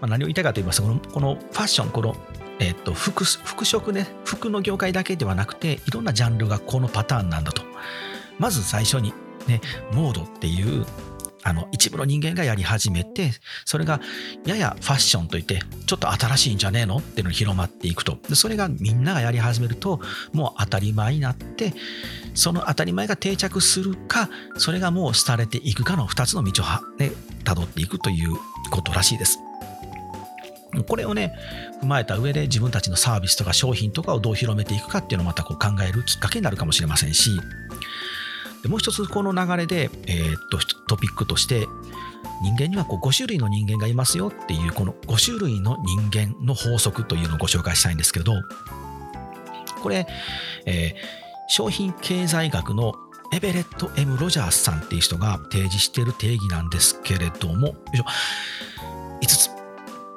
[0.00, 2.16] まあ、何を言いたいかと言いますとこのこのファッションこの、
[2.58, 7.62] えー、と服服飾ね服の業界だけではなくていろんなジャンルがこのパターンなんだと。
[8.38, 9.12] まず最初に
[9.48, 9.60] ね、
[9.92, 10.84] モードっていう
[11.48, 13.30] あの一部の人間がやり始めて
[13.64, 14.00] それが
[14.44, 16.98] ややファッションといってちょっと新しいんじゃねえの？
[16.98, 20.00] っていうのに広まっていくとでそれがみんながやり始めると
[20.32, 21.72] もう当たり前になって
[22.34, 26.66] その当たり前が定着するかそれがもう廃れていくかの2つの道を
[26.98, 27.12] ね
[27.44, 28.36] 辿っていくという
[28.70, 29.38] ことらしいです。
[30.86, 31.34] これをね
[31.82, 37.30] 踏まえた上で自分たちのサービスとか商品とかをどう広めていくかっていうのをまたこう考えるきっかけになるかもしれませんし
[38.62, 41.66] でもう一つこの流れで、えー、っとトピックとして
[42.42, 48.34] 人間にはこう5種類の人間がいますよっていうこの5種類の人間の法則というのをご紹介したいんですけど
[49.82, 50.06] これ、
[50.66, 50.94] えー、
[51.48, 52.94] 商品経済学の
[53.32, 57.74] エベレット・ M・ ロジャースさんっていう人が提示している定義なんですけれども
[59.22, 59.57] 5つ。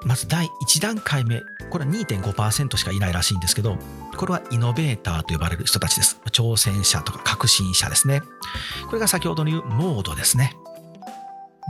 [0.06, 3.78] まず第1段階目これは2.5%しかいないらしいんですけど
[4.18, 6.20] これはイノベーターと呼ばれる人たちです。
[6.32, 8.22] 挑戦者とか革新者ですね。
[8.88, 10.56] これが先ほどの言うモードですね。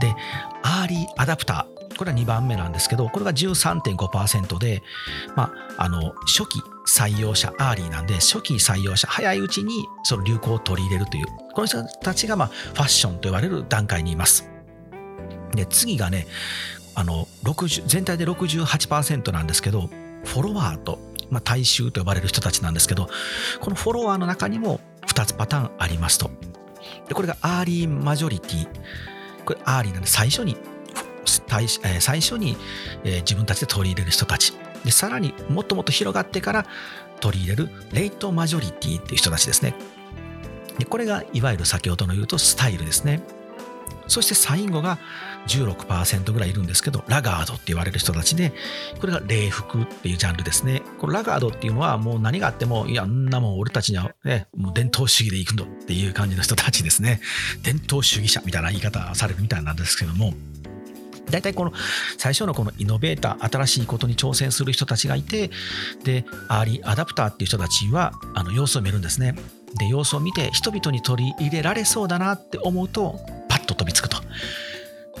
[0.00, 0.14] で
[0.62, 4.82] アーリーアダプターこれは2番目なんですけどこれが13.5%で、
[5.36, 14.50] まあ、あの初期採用者アーリーなんで初期採用者早いうちにその流行を取り入れるというこの人たちがまあファッションと呼ばれる段階にいます。
[15.54, 16.26] で次がね
[16.94, 19.88] あの60全体で68%なんですけど
[20.24, 20.98] フォロワーと、
[21.30, 23.08] まあ、大衆と呼ばれる人たちなんですけど
[23.60, 26.30] このフォロワーの中にも2つパターンありますと。
[27.08, 28.68] でこれがアーリーマジョリティ。
[29.44, 30.56] これアーリーなんで最初に
[31.24, 32.56] 最初に
[33.04, 34.52] 自分たちで取り入れる人たち。
[34.84, 36.66] でさらにもっともっと広がってから
[37.20, 39.74] 取り入れるレイトマジョリティっていう人たちですね。
[40.78, 43.22] でこれがいわゆる先ほどの言うとスタイルですね。
[44.08, 44.98] そして最後が
[45.46, 48.52] 16%ぐらいいるんですけど、ラガードって言われる人たちで、
[49.00, 50.82] これが礼服っていうジャンルですね。
[50.98, 57.20] このラガードっていうのはもう何があっても、いや、んなもん俺たちにはね、もう伝統主義で行くのっていう感じの人たちですね。
[57.62, 60.34] 伝統主義者みたいな言い方されるみたいなんですけども、
[61.30, 61.72] 大体この
[62.18, 65.50] 最初のこのイノベーター新しいことに挑戦する人たちがいて
[66.04, 69.34] でアーリーアダプターっていう人たちはあの様子を見るんですね
[69.78, 74.18] で様子を見て人々に取り入れられそうだなって思うとパッと飛びつくと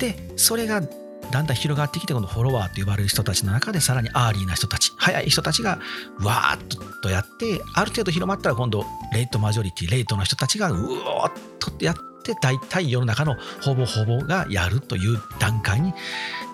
[0.02, 5.78] でそれがだんだん広がってきてこのフォロワーと呼ばれる人たちの中でさらにアーリーな人たち早い人たちが
[6.18, 8.84] わーっとやってある程度広まったら今度
[9.14, 15.94] レイトマジョリティレイトの人たちがうおーっとやって大体世の中のほぼほぼがやるという段階に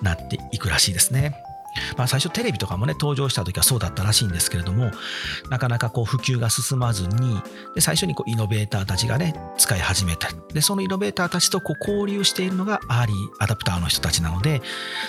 [0.03, 1.48] なっていくらしいですね。
[1.97, 4.91] まあ、最初テレビとかもね登場した時はそうだったらしいんですけれども
[5.51, 7.41] なかなかこう普及が進まずに
[7.75, 14.63] で最初にこうイノベーターたちがね使い始めたでそのイノベーターたちとこう交流しているのがアーリーアダプターの人たちなので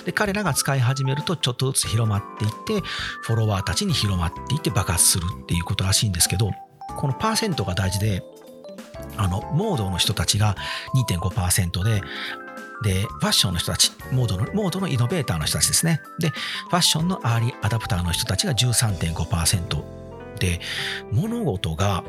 [0.05, 2.51] で彼らが使い始めるとちょっとずつ広まっていっ
[2.81, 2.87] て
[3.21, 6.51] フォロワーたちに広まっていって爆発するっていうことらしいんですけど
[6.97, 8.23] このパーセントが大事で
[9.17, 10.55] あのモードの人たちが
[10.95, 12.01] 2.5%で
[12.81, 16.01] で、ファッションの人たち、モードの、モードのイノベーターの人たちですね。
[16.19, 19.83] で、ファッションのアーリーアダプターの人たちが13.5%
[20.39, 20.61] で、
[21.11, 22.03] 物事が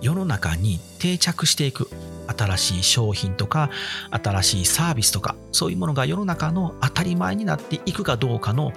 [0.00, 1.88] 世の中に定着していく。
[2.28, 3.68] 新しい商品とか
[4.10, 8.72] 新しいサービスとかそういうものが世の中の当たり前になっていくかどうかの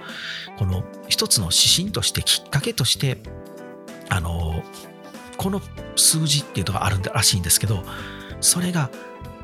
[0.58, 3.18] この一つの指針としてきっかけとして
[4.08, 4.62] あの
[5.36, 5.62] この
[5.94, 7.82] 数字っていうのがあるらしいんですけど
[8.40, 8.90] それが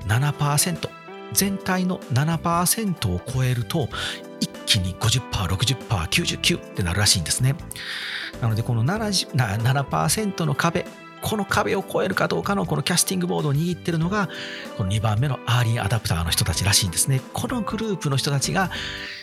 [0.07, 0.89] 7%
[1.33, 3.89] 全体の7%を超えると
[4.41, 7.55] 一気に 50%60%99% ってなるらしいんですね。
[8.41, 10.87] なのでこの 7%, 7の壁
[11.23, 14.29] この壁を越えるかどうかのこのキャスティングボードを握ってるのが
[14.77, 17.21] この2番目のアーリーアダプターの人たちらしいんですね。
[17.33, 18.71] このグループの人たちが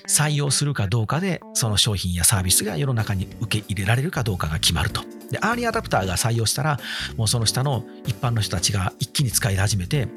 [0.07, 5.01] 採用するかどうかでその商品やサービスが世の中に受け入れられるかどうかが決まると。
[5.29, 6.79] でアーリーアダプターが採用したら
[7.17, 10.07] もうその下の一般の人たちが一気に使い始めて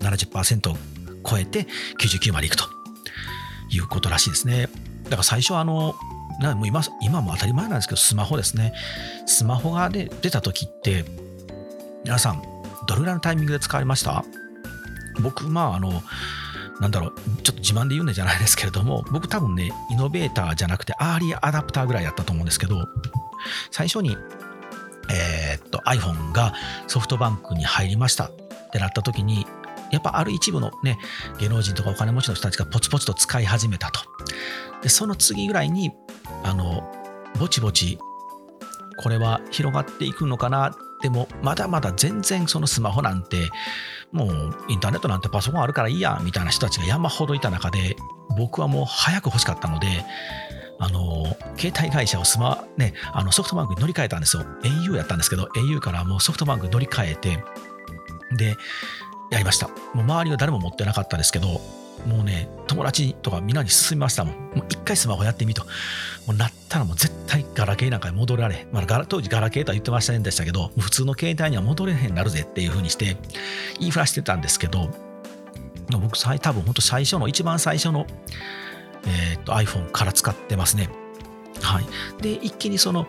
[0.00, 0.76] 70%を
[1.28, 1.66] 超えて
[1.98, 2.64] 99までいくと
[3.70, 4.68] いうことらしいですね。
[5.04, 5.94] だから最初あの
[6.40, 8.72] なも今今も当たり前なんですけどスマホですね
[9.26, 11.04] スマホが、ね、出た時って
[12.04, 12.42] 皆さん
[12.86, 14.24] どれぐらいのタイミングで使われました？
[15.22, 16.02] 僕まああの
[16.80, 22.88] なんだろうちょっと自慢で言うんじゃないですけれども僕多分ねイノベーターじゃなくてアーリーアダプターぐらいやったと思うんですけど
[23.70, 24.16] 最初に
[25.10, 26.54] えー、っと iPhone が
[26.86, 28.32] ソフトバンクに入りましたっ
[28.72, 29.46] てなった時に
[29.90, 30.98] やっぱある一部のね、
[31.38, 34.00] 芸能人とかお金持ちの人たちがポツポツと使い始めたと。
[34.82, 35.92] で、その次ぐらいに、
[36.44, 36.90] あの、
[37.38, 37.98] ぼちぼち、
[39.02, 40.74] これは広がっていくのかな？
[41.02, 43.48] でも、まだまだ全然そのスマホなんて、
[44.12, 47.96] もうインターネットなんてパソコンあるからいいや、みたいな人たちが山ほどいた中で、
[48.36, 50.04] 僕はもう早く欲しかったので、
[50.78, 54.44] あの、携帯会社をスマ、ね、あのソフトバンクに乗り換えたんですよ。
[54.62, 57.44] au やったんですけど、au からもうソフトバンクに乗り換えて、
[58.36, 58.56] で、
[59.30, 59.68] やりました。
[59.68, 61.60] もう周りは誰も持ってなかったですけど
[62.06, 64.34] もうね友達とかみんなに勧めましたもん。
[64.34, 65.64] もう一回スマホやってみと。
[66.26, 73.16] もうなったらもう絶対ガラケーなんかに戻られ、まあ、当時ガラケーとは言ってませんでしたけど普通の携帯には戻れへんなるぜっていう風にして
[73.78, 74.90] 言いふらしてたんですけど
[75.90, 78.06] 僕多分本当最初の一番最初の、
[79.06, 80.88] えー、と iPhone から使ってますね。
[81.60, 81.86] はい。
[82.22, 83.06] で一気にその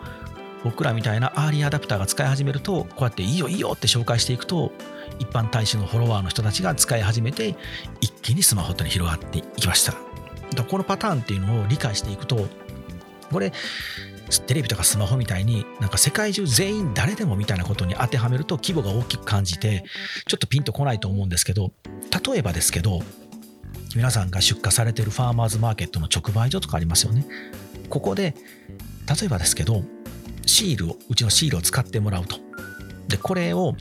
[0.64, 4.72] 僕らみたいなアーリーアダプターが使い始めるとこうやっていいよいいよって紹介していくと
[5.18, 7.56] 一般大衆のフォロワーの人たちが使い始めて
[8.00, 9.94] 一気にスマホってに広がっていきました。
[10.68, 12.46] このパターンっていうのを理解していくと
[13.30, 13.52] これ
[14.46, 19.84] テレビとかスマホみたいになんか世界中全員誰でもみたいなことに当てはめると規模が大きく感じて
[20.26, 21.72] ちょっとピンとこないと思うんですけど
[22.26, 23.00] 例えばですけど
[23.94, 27.26] 皆さんが出荷されてるファーマーズマーケットの直売所とかありますよね。
[27.90, 28.34] ここで
[29.06, 29.82] 例えばですけど
[30.46, 32.36] シールをうちのシールを使ってもらうと。
[33.08, 33.74] でこれを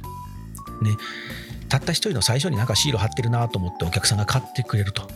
[0.83, 0.97] ね。
[1.69, 5.07] たった一人の最初になんかシール貼ってるなと思ってお客さんが買ってくれると。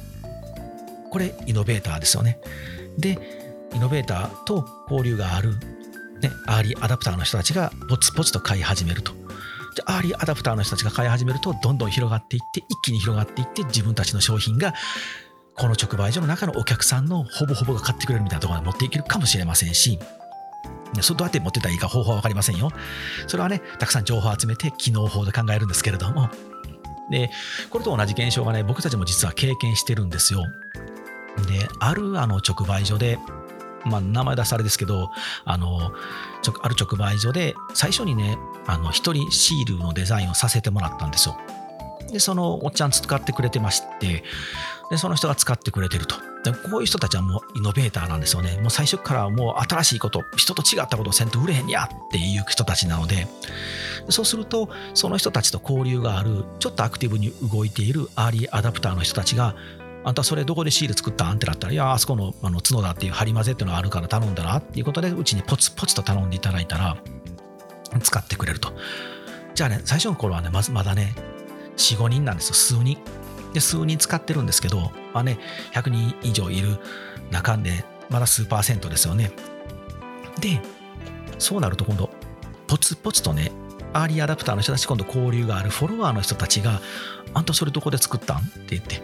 [1.11, 2.39] これイノベーターですよね。
[2.97, 3.17] で
[3.73, 5.55] イノベーターと交流がある、
[6.21, 9.13] ね、アーリーアダプターの人たちがポツポツと買い始めると。
[9.75, 14.73] でアーリーアダプターの人たちが買い始めるとどんどん広がっていって一気に広がっていって自分たちの商品が
[15.55, 19.99] この直売所の中のお客さんのほぼほぼが買ってくれるみたいなところまで持っていけるかもしれませんし
[21.01, 22.69] それどうやって持ってたらいいか方法は分かりませんよ。
[23.27, 26.29] それはね、たくさん情報を集めて帰納法で考えるんですけれども、
[27.09, 27.29] で、
[27.69, 30.43] これと同じ現象がね、僕たちも実は経験してるんですよ。
[31.47, 33.19] で、あるあの直売所で、
[33.85, 35.11] まあ、名前出されですけど、
[35.43, 35.91] あの、
[36.61, 41.37] ある直売所で、最初にね、あの、一人シールのデザインをさせてもらったんですよ。
[42.11, 44.23] で、そのおっちゃん使ってくれてまして、
[44.89, 46.15] で、その人が使ってくれてると。
[46.51, 48.57] でこういう人たちはもうイノベーターなんですよね。
[48.61, 53.27] もう最初からもう新しいこと、人と違ったことをせんと売れへんにやっていう人たちなので、
[54.09, 59.55] そうすると、その人たちと交流がある、ちょっとアクティブに動いているアーリーアダプターの人たちが、
[60.03, 61.35] あんたそれどこでシール作ったん？
[61.35, 66.97] ってなったら、いや、あそこのあの角田っていう針混ぜっていうのがあるから頼んだらっていうことで、うちにポツポツと頼んでいただいたら、
[68.03, 68.73] 使ってくれると。
[69.55, 71.15] じゃあね、最初の頃はね、まずまだね、
[71.77, 72.99] 4、5人なんですよ、数人。
[73.55, 75.39] で、数人使ってるんですけど、まあね、
[75.71, 76.77] 100人以上いる
[77.31, 79.31] 中で、まだ数パーセントですよね。
[80.41, 80.61] で、
[81.39, 82.09] そうなると今度、
[82.67, 83.53] ポツポツとね、
[83.93, 86.81] アーリーアダプターの人たち、今度交流があるフォロワーの人たちが、
[87.35, 88.37] あんたそれどこで作ったん？
[88.37, 89.03] って言って、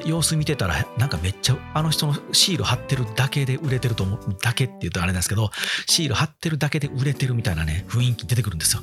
[0.00, 5.50] で、様子見てたら、なんかめっちゃ、あの人のシール貼ってるだけで売れてると思う、だけって言うとあれなんですけど、
[5.86, 8.82] シール貼ってるだけで売れてるみたいなね、雰囲気出てくるんですよ。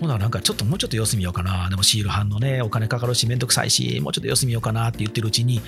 [0.00, 1.68] ほななんかちょっともうちょっと様子見ようかな。
[1.70, 5.62] でもシール貼んのね、お金かかるし、めんどくさいし、もうちょっと様子見ようかなって言ってるうちに、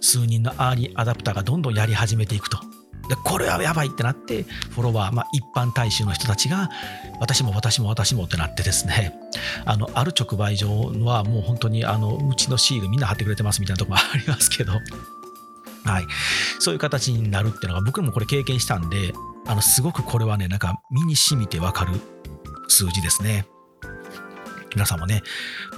[0.00, 2.58] 数人のアーリーアダプターがどんどんやり始めていくと。
[3.08, 6.70] でこれはやばいってなってフォロワー、まあ、一般大衆の人たちが
[7.20, 9.14] 私も私も私もってなってですね。
[9.64, 14.72] あのある直売所はもう本当にあのうちのシールみんな貼ってくれてますみたいなところありますけど。
[15.84, 16.06] はい、
[16.58, 19.12] そういう形になるっていうのが僕もこれ経験したんで
[19.46, 22.00] あのすごくこれはねなんか身に染みてわかる
[22.66, 23.46] 数字ですね。
[24.74, 25.22] 皆さんもね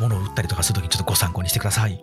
[0.01, 2.03] 物を売ったりとかするときにちょっとご参考にしてください。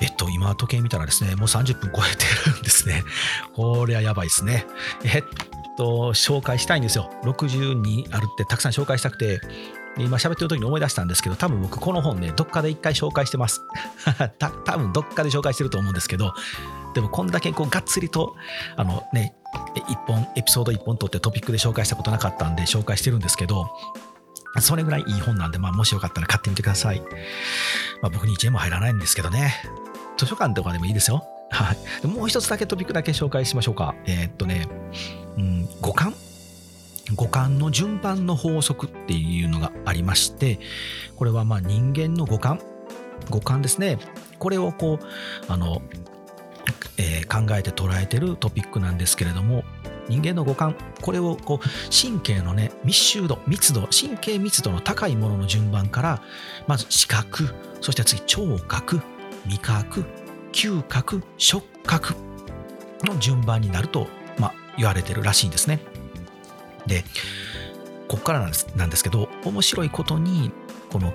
[0.00, 3.04] えっと、今時計見たらですね、もう30分超えてるんですね。
[3.54, 4.66] これはやばいですね。
[5.04, 5.24] えっ
[5.76, 7.10] と、紹介したいんですよ。
[7.24, 9.40] 62あるってたくさん紹介したくて、
[9.98, 13.60] 今喋ってる時に思い出したんですけど、多分僕この本ね、どっかで一回紹介してます。
[14.38, 16.32] た多分どっかで紹介してると思うんですけど、
[16.94, 18.36] でもこんだけこうがっつりと、
[18.76, 19.34] あのね、
[19.88, 23.68] 一本、エピソード1本取ってトピックで紹介したことなかったんで紹介してるんですけど、
[24.60, 27.00] それぐらいいい本なんで、まあ、もしよかったら買ってみてください。
[28.02, 29.54] まあ、僕に1円も入らないんですけどね。
[30.20, 31.24] 図書館とかでもいいですよ。
[31.50, 32.06] はい。
[32.06, 33.94] もう一つだけトピックだけ紹介しましょうか。
[34.04, 34.68] えー、っとね、
[35.38, 36.14] うん、五感？
[37.14, 40.60] 五感の順番の法則っていうのがありまして、
[41.16, 42.60] これはまあ人間の五感、
[43.30, 43.98] 五感ですね。
[44.38, 45.06] これをこう、
[45.48, 45.80] あの、
[46.98, 49.64] えー、考えて捉えてるトピックなんですけれども、
[50.08, 56.22] 人間の五感、これをこう神経のね、密集度、密度、神経密度の高いものの順番から、
[56.68, 59.00] まず視覚、そして次聴覚、
[59.46, 60.04] 味覚
[60.52, 62.14] 嗅覚触覚
[63.04, 65.80] の順番になると、まあ、言われてるらしいんですね。
[66.86, 67.04] で
[68.08, 70.50] ここからなんですなんですけど面白いことに
[70.90, 71.14] この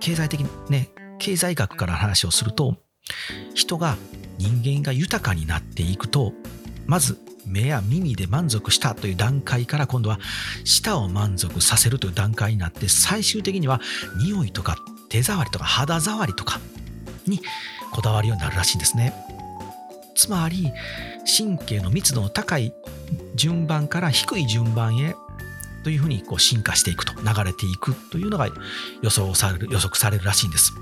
[0.00, 2.76] 経済的ね経済学から話をすると
[3.54, 3.96] 人が
[4.38, 6.32] 人間が豊かになっていくと
[6.86, 10.18] まず目や耳で満足したという段階から今度は
[10.64, 13.80] 舌を満足させるという段階になって最終的には
[14.18, 14.76] 匂いとか
[15.08, 16.60] 手触りとか肌触りとか
[17.26, 17.40] に
[17.92, 19.12] こだわるようになるらしいんですね。
[20.14, 20.72] つまり
[21.24, 22.72] 神経の密度の高い
[23.34, 25.14] 順番から低い順番へ
[25.84, 28.48] というふうにこう進化していくと流れていくというのが
[29.02, 30.72] 予想される予測されるらしいんです。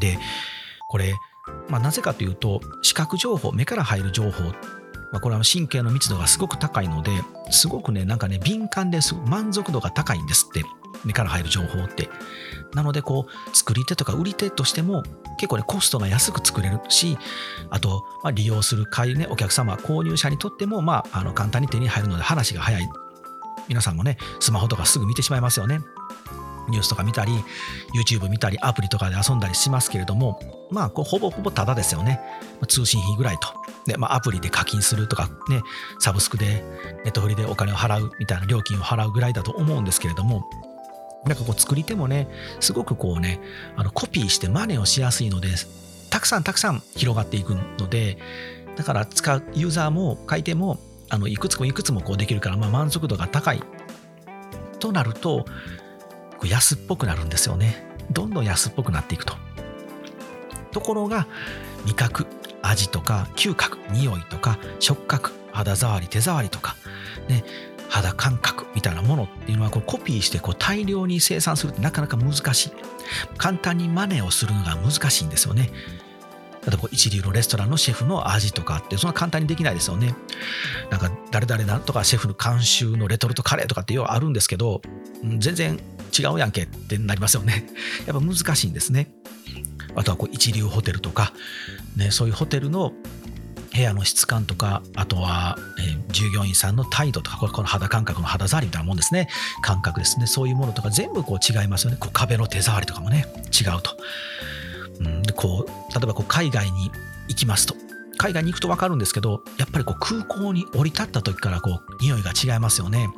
[0.00, 0.18] で
[0.88, 1.14] これ、
[1.68, 4.52] まあ、なぜかというと視覚情報目から入る情報
[5.12, 7.10] まあ、これは神経の密度がすごく高いので
[7.50, 10.62] すごくねなんかね敏感です満足度が高いんですって
[11.04, 12.08] 目から入る情報って
[12.74, 15.02] なのでこう作り手とか売り手としても
[15.38, 17.18] 結構ねコストが安く作れるし
[17.70, 22.88] あと、まあ、利用する買いねお客様購入者にとってもまああの簡単に手に入るので話が早い。
[23.68, 25.80] 皆さんもねスマホとかすぐ見てしまいますよね。
[26.68, 27.32] ニュースとか見たり
[27.94, 30.40] YouTube 見たりアプリとかで遊んだりしますけれども
[30.70, 32.20] まあこうほぼほぼタダですよね。
[32.68, 33.48] 通信費ぐらいと。
[33.86, 35.62] で、まあ、アプリで課金するとかね
[35.98, 36.64] サブスクで
[37.04, 40.48] ネットフリでお金を払うみたいな料金を払うぐらいだと思うんですけれども
[41.26, 42.28] なんかこう作り手もね
[42.60, 43.40] すごくこうね
[43.76, 45.48] あのコピーして真似をしやすいので
[46.08, 48.18] たくさんたくさん広がっていくので
[48.76, 50.78] だから使うユーザーも買い手も
[51.10, 53.62] あのいくつもいくつもこうできるから、まあ、満足度が高い
[54.78, 55.44] となると
[56.44, 57.84] 安っぽくなるんですよね。
[58.10, 59.34] どんどん安っぽくなっていくと。
[60.72, 61.26] ところが
[61.84, 62.26] 味覚
[62.62, 66.76] 味とか嗅覚匂いとか触覚肌触り手触りとか、
[67.28, 67.44] ね、
[67.90, 72.72] 肌感覚みたいなものっていうのはこうコピーしてこう大量に生産するってなかなか難しい。
[73.36, 75.70] 簡単に真似をするのが難しいんですよね。
[76.66, 80.14] 例えば一流のレストランのシェフの味とかってそんな簡単にできないですよね。
[80.90, 84.82] なんか誰々なんとかシェフの監修のレトルトカレーとかってようあるんですけど
[85.38, 85.80] 全然
[86.16, 87.66] 違うやんけってなりますよね。
[88.06, 89.10] やっぱ難しいんですね。
[89.96, 91.32] あとはこう一流ホテルとか、
[91.96, 92.92] ね、そういうホテルの
[93.72, 99.28] 部屋の質感とかあとは、え、従業員さんの態度とかこの肌感覚の肌触りみたいなもんですね。
[99.62, 100.26] 感覚ですね。
[100.26, 101.96] そういうものとか全部こう違いますよね。
[101.98, 103.26] こう壁の手触りとかもね。
[103.48, 103.96] 違うと、
[105.00, 106.90] うん、でこう例えばこう海外に
[107.28, 107.74] 行きますと。
[108.18, 113.08] 海外に行くと分かるんですけどやっぱりこう空港に降り立った時からこう匂いが違いますよね。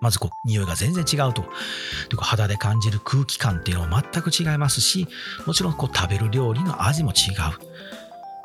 [0.00, 1.42] まずこう匂いが全然違うと。
[1.42, 5.06] でこう肌で感じる空気感っていうのも全く違いますし
[5.46, 7.69] もちろんこう食べる料理の味も違う。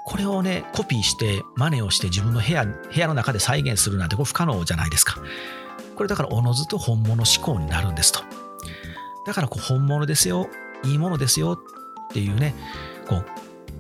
[0.06, 5.20] これをねコピーして真似をして自分の部屋部屋の中で再現するなんてこれ不可能じゃないですか。
[5.96, 8.22] これだからおのずと本物志向になるんですと。
[9.26, 10.48] だからこう本物ですよ
[10.84, 11.58] いいものですよっ
[12.14, 12.54] ていうね
[13.08, 13.26] こう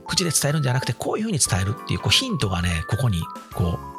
[0.07, 3.21] 口で伝えるんじゃなくてこういうふうに伝えるっていうこうヒントがねここに
[3.53, 3.95] こう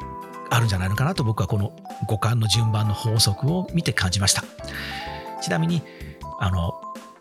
[0.49, 1.73] あるんじゃないのかなと僕はこの
[2.07, 4.43] 五感の順番の法則を見て感じました。
[5.41, 5.81] ちなみに
[6.39, 6.73] あの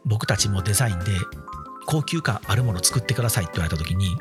[0.04, 1.12] 僕たちもデザインで
[1.86, 4.16] 高級感あるものを作ってくださいって言われた時に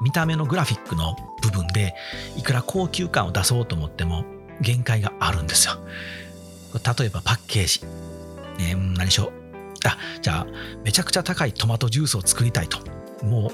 [0.00, 1.94] 見た目のグラフィックの部分で
[2.36, 4.24] いくら高級感を出そうと思っても
[4.60, 5.74] 限界があるんですよ。
[6.74, 7.86] 例えばパッケージ、
[8.62, 9.32] ね、何でしょう。
[9.86, 10.46] あじゃあ
[10.84, 12.78] めちゃくちゃ高いトマトジュースを作りたいと。
[13.24, 13.50] も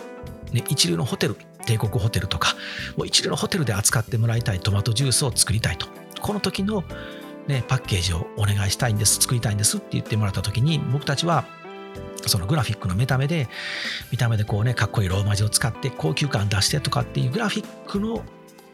[0.50, 1.36] う、ね、一流のホテル
[1.66, 2.54] 帝国ホテルとか
[2.96, 5.86] もう一流のホテルで扱ってもらいたいトマトジュースを作りたいと。
[6.20, 6.84] この時の、
[7.46, 11.44] ね、パッケージをお願いしたいんです作りたいんですって言ってもらった時に僕たちは
[12.26, 13.48] そのグラフィックの見た目で
[14.10, 18.22] 見た目でこうねかっこいいローマ字を使って高級感出してとかっていうグラフィックの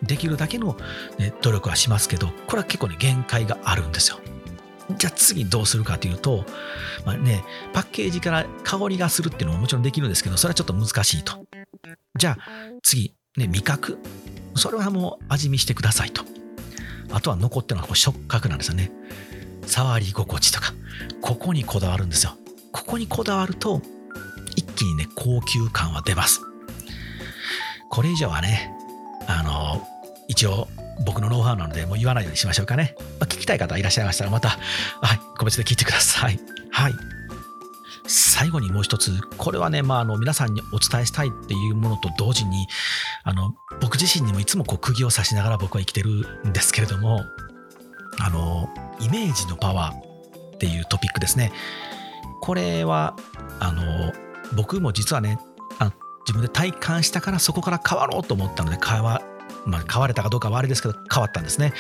[0.02, 0.76] できるだけの、
[1.18, 4.18] ね、努力はしますけどこれは結構ね限界があるんですよ。
[4.96, 6.46] じゃあ次どうするかというと、
[7.04, 7.44] まあね、
[7.74, 11.44] パッケージから香りがするっていうのももちろんできるんですけどそれはちょっと難しいと。
[12.16, 13.98] じゃあ次、ね、味覚。
[14.54, 16.24] それはもう味見してくださいと。
[17.10, 18.90] あとは残ってるのはこう触覚なんですよね。
[19.66, 20.72] 触り心地とか。
[21.20, 22.36] ここにこだわるんですよ。
[22.72, 23.82] ここにこだわると、
[24.56, 26.40] 一気にね、高級感は出ます。
[27.90, 28.70] これ以上はね、
[29.26, 29.86] あの、
[30.28, 30.68] 一応
[31.04, 32.94] 僕のノウハウなのでもう言わないようにしましょうかね。
[33.18, 36.38] まあ、聞きたい方いらっしゃいましたらまた、はい、個別で聞いてください。
[36.70, 36.94] はい。
[38.06, 42.66] 最後にもう一つ、これはね、まあ、あの皆さんにお伝えしたいっていうものと同時に、
[43.24, 46.10] あの僕自身にもいつもこう釘を刺しながら僕は生きてる
[46.46, 47.24] んですけれども、
[48.20, 48.68] あの
[49.00, 51.52] イメージのパワーっていうトピックですね。
[52.41, 53.16] これは
[53.61, 54.12] あの
[54.55, 55.39] 僕も実はね
[55.78, 59.22] あ自分で体感したからそこから変わろうと思ったので変わ,、
[59.66, 61.72] まあ、変われたかどうかはあれですけど変わったんですね。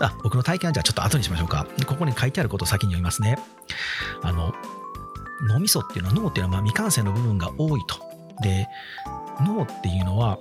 [0.00, 1.66] あ僕の体験はじゃあちょっと後にしましょうか。
[1.86, 3.38] ここに書いてあることを先に読みますね。
[4.22, 4.52] あの
[5.48, 7.96] 脳みそっていうのは脳っていうのはま未完成の部分が多いと。
[8.42, 8.66] で
[9.40, 10.38] 脳っていうのは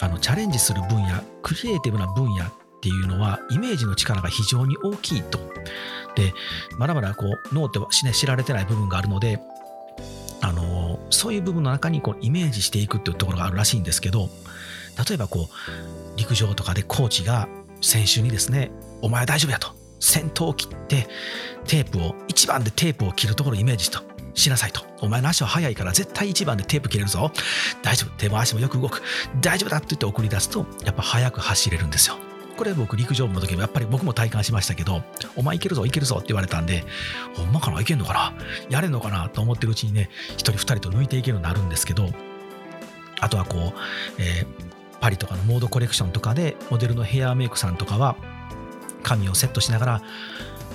[0.00, 2.44] あのチャレンジする分野クリエイティブな分野
[2.86, 5.40] っていうのはイメージの力が非常に大きいと。
[6.14, 6.32] で
[6.78, 7.80] まだまだこう脳って
[8.12, 9.40] 知られてない部分があるので
[10.40, 14.30] あのそういう部分の中にこうイメージしていくっていうところがあるらしいんですけど
[15.08, 17.48] 例えばこう陸上とかでコーチが
[17.82, 18.70] 選手にですね
[19.02, 19.68] 「お前は大丈夫や」と
[20.00, 21.06] 先頭を切って
[21.66, 24.00] テープを1番でテープを切るところをイメージと
[24.34, 24.82] しなさいと。
[25.00, 27.32] お前の足は速いから絶対1番でテープ切れるぞ。
[27.82, 28.10] 大丈夫。
[28.18, 29.02] 手も足もよく動く。
[29.40, 32.16] 大丈夫だって言って送り出すと、やっぱ速く走れるんですよ。
[32.56, 35.02] これ僕陸上部の時もやっぱり僕も体感しましたけど
[35.36, 36.84] お前いけるぞいけるぞって言われたんで
[37.34, 38.34] ほんまかないけんのかな
[38.70, 42.08] やれんのかなと思ってるうちにね1人2人と抜いていけるようになるんですけど
[43.20, 43.72] あとはこ
[44.18, 44.46] う、えー、
[45.00, 48.16] パリとかのモードコレクションとかでモデルのヘアメイクさんとかは
[49.02, 50.02] 髪をセットしながら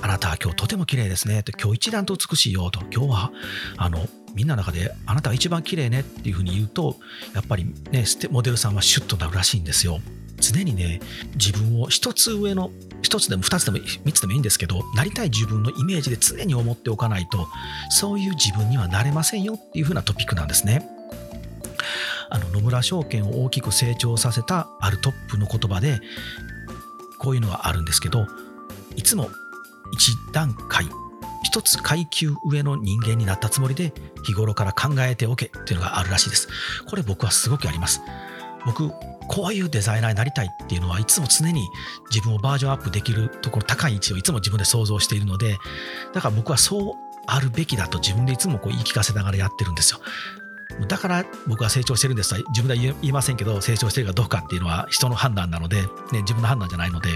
[0.01, 3.32] あなたは今日とても綺麗ですねと今日一段と美しいよと今日は
[3.77, 6.95] あのみんなの中であなたが一番綺麗ねっていうふうに言うと
[7.34, 9.99] やっぱりねモデルさんはシュッとなるらしいんですよ。
[10.39, 10.99] 常にね
[11.36, 12.71] 自分を一つ上の
[13.01, 17.47] 一つでも二つでも三つでもいいんですけどなりたい自分のイメージで常に思っておかないと
[17.89, 20.89] そういう自分にはなれませんよっていうふうなトピックなんですね。
[22.29, 25.99] あの野村証券を大きく成長させたあるトップの言葉で
[27.19, 28.25] こういうのがあるんですけど
[28.95, 29.29] いつも
[29.91, 30.88] 一段階
[31.43, 36.47] 一つ階級上の人間になったつもりで日頃から考えておけっていうのがあるらしいです。
[36.87, 38.01] これ僕はすごくあります。
[38.65, 38.91] 僕
[39.27, 41.67] こういうデザイナーになりたいっていうのはいつも常に
[42.09, 45.57] 自分をバージョンアップできるところ高い位置をいつも自分で想像しているので
[46.13, 46.93] だから僕はそう
[47.27, 49.99] あるべきだと自分でいつもこう言い聞かせながらやってるんですよ。
[50.87, 52.29] だから僕は成長してるんです。
[52.29, 55.81] とは自分では言いませんけど成長してるかどうかっていうのは人の判断なので、
[56.11, 57.09] ね、自分の判断じゃないので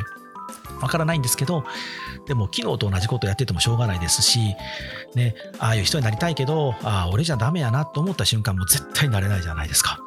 [0.86, 1.64] わからないんですけど
[2.28, 4.56] でも昨日と同じことやっててもしょうがないですし、
[5.16, 10.00] ね、ああいう人になりたいけどああ俺じゃダメやなと思った瞬間も絶対なれないじゃないですか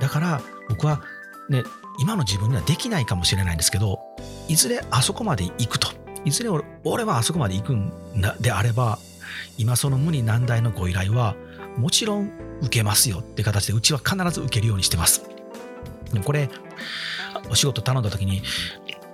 [0.00, 1.02] だから僕は
[1.48, 1.62] ね
[2.00, 4.00] 今の自分にはできないかもしれないんですけど
[4.48, 5.88] いずれあそこまで行くと
[6.24, 7.92] いずれ俺俺はあそこまで行くん
[8.40, 8.98] であれば
[9.56, 11.36] 今その無理難題のご依頼は
[11.76, 12.32] もちろん
[12.62, 15.22] 受けますよって形でうちは必ず受けるようにしてます。
[16.12, 16.48] でもこれ
[17.50, 18.42] お仕事頼んだ時に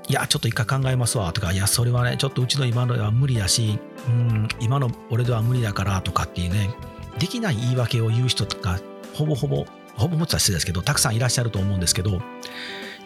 [0.08, 6.74] いや、ちょっと一回考えますわとか、いや、それはね、ちょっとうちの今のでは無理だし、うん、今の俺では無理だからとかっていうね、
[7.18, 8.80] できない言い訳を言う人とか、
[9.14, 9.64] ほぼほぼ、
[9.96, 12.20] ほぼ持ってた失礼ですけど、たくさんいらっしゃると思うんですけど、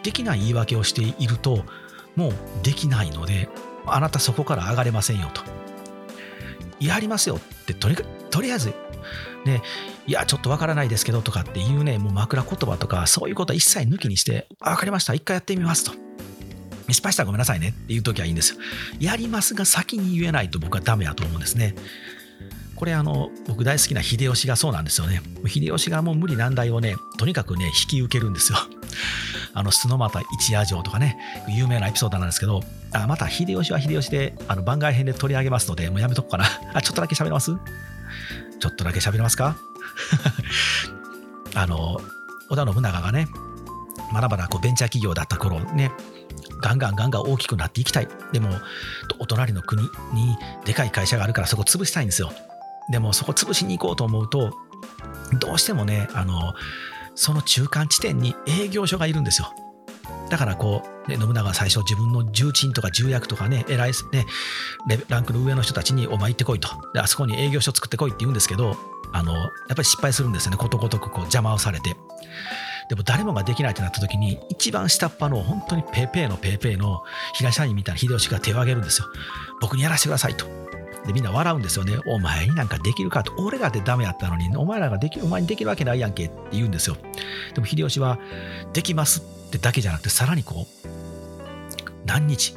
[0.03, 1.63] できない言い訳をしていると、
[2.15, 2.33] もう
[2.63, 3.49] できないので、
[3.85, 5.41] あなたそこから上がれませんよと。
[6.79, 7.95] やりますよってとり、
[8.29, 8.73] とりあえず
[9.45, 9.61] ね、
[10.07, 16.08] いや、ちょっとわからないですけどとかっていうね、もう枕言葉とか、そういうことは一切抜きにして、わかりました、一回やってみますと。
[16.93, 18.59] 失敗したらごめんなさいねっていう時はいいんですよ。
[18.99, 21.75] やりますが先に言えないと僕はダメだと思うんですね。
[22.75, 25.21] これあの僕大好きな秀吉がそうなんですよね。
[25.47, 28.57] 秀吉がもう無理難題をねとにかくね引き受けるんですよ。
[29.53, 31.17] あの須俣一夜城とかね
[31.49, 32.61] 有名なエピソードなんですけど
[32.93, 36.45] あまた秀吉は秀吉であの番外編で取り上げますのでもうやめとこうかな。
[36.73, 37.51] あちょっとだけ喋れます？
[38.59, 39.57] ちょっとだけ喋れますか？
[41.55, 41.99] あの
[42.49, 43.27] 織田信長がね
[44.13, 45.91] まだまだこうベンチャー企業だった頃ね
[46.61, 48.07] ガンガンガンガン大きくなっていきたい。
[48.31, 48.49] でも、
[49.19, 49.83] お隣の国
[50.13, 52.31] にでかい会社があるからそこ潰したいんですよ。
[52.91, 54.53] でもそこ潰しに行こうと思うと、
[55.39, 56.53] どうしてもね、あの、
[57.15, 59.53] その中間地点に営業所がいるんですよ。
[60.29, 64.25] だからこう、ね、信長は最初自分の重鎮とか重役とかね、偉いね、
[65.07, 66.69] ランクの上の人たちにお前行ってこいと。
[66.93, 68.77] で、あそこに営業所作ってこいって言うんですけど、
[69.11, 70.57] あの、やっぱり失敗するんですよね。
[70.57, 71.95] ことごとくこう邪魔をされて。
[72.89, 77.03] でも誰もができないってなった時に、一番下っ端の本当にペーペーのペーペーの
[77.35, 79.07] 平社員みたいな秀吉が手を挙げるんですよ。
[79.61, 80.45] 僕にやらせてくださいと。
[81.05, 81.99] で、みんな笑うんですよね。
[82.07, 83.31] お前になんかできるかと。
[83.37, 86.97] 俺らでダメやったのに、お前らができる、お前にできるわけないやんけって言うんですよ。
[87.53, 88.17] でも秀吉は、
[88.73, 90.87] できますってだけじゃなくて、さらにこう、
[92.05, 92.55] 何日、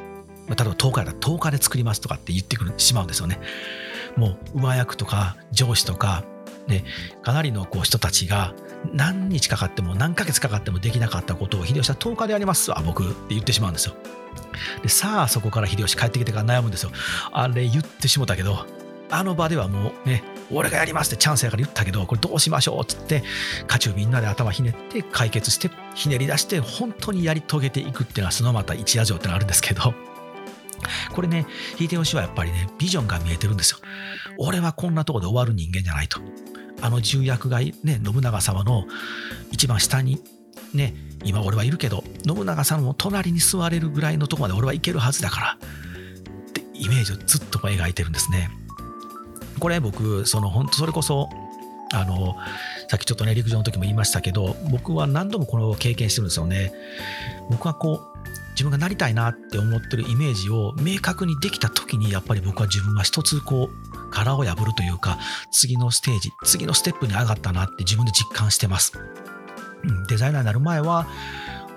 [0.49, 3.39] まあ例えば10日だ10日で作りますとかって言ってくるしまうんですよね。
[4.17, 6.25] もう上役とか上司とか、
[6.67, 6.85] ね、
[7.23, 8.55] かなりのこう人たちが
[8.93, 12.71] 何日かかっても何ヶ月かかってもできなかったことを秀吉は10日でやります。
[12.71, 13.95] わ僕って言ってしまうんですよ。
[14.83, 16.91] でさあそこから秀吉帰ってきてから悩むんですよ。
[17.33, 18.67] あれ言ってしもたけど
[19.11, 23.23] あの場ではもうね俺がやりますってチャンスやから言ったけどこれどうしましょうっつって
[23.69, 29.95] 家中みんなで頭ひねって解決してひねり出して本当にやり遂げていくっていうのはそのまた一夜城ってのがあるんですけど
[31.13, 31.47] これね
[31.79, 33.79] 秀吉はやっぱりねビジョンが見えてるんですよ。
[34.39, 36.21] 俺はこんなとこで終わる人間じゃないと。
[36.83, 38.85] あの重役がね信長様の
[39.53, 40.21] 一番下に
[40.75, 45.59] ね今俺はいるけど信長さんも隣に座れるぐらいのとこまで俺はいけるはずだから
[46.49, 48.51] ってイメージをずっと描いてるんですね。
[49.61, 51.29] これ僕その本当それこそ
[51.93, 52.35] あの
[52.89, 56.73] さっきちょっとね陸上の時も言いましたけど僕は何度もこれを経験してるんですよね。
[57.49, 58.13] 僕はこう
[58.53, 65.19] 自分がなりたいなって思ってるイメージを明確にできた時にやっぱり僕は自分が一つこう殻を破るというか、
[65.51, 68.93] 次のステージ、次のステップに上がったなって自分で実感してます。
[69.85, 71.07] うん、デザイナーになる前は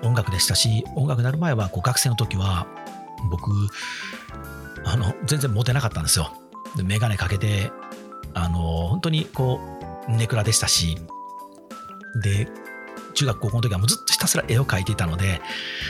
[0.02, 2.66] 音楽でしたし、音楽になる前はこう学生の時は
[3.30, 3.50] 僕、
[4.84, 6.32] あの、全然モテなかったんですよ。
[6.76, 7.72] で、メガネかけて、
[8.34, 9.60] あの、本当にこ
[10.08, 10.98] う、ネクラでしたし、
[12.22, 12.48] で、
[13.16, 15.40] 中学高校の時はもうずっとひたすら絵を描いていたので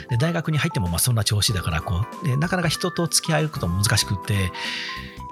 [0.08, 4.52] で大学に入ってもまあそんな調子だからこうでなかなか人と付き合うことも難しくって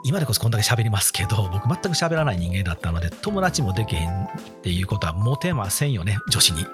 [0.05, 4.28] 今でこそこんだけ喋りますけど 僕全く喋らない人間だったので友達もできへんっ
[4.62, 6.66] ていうことはモテませんよね女子に。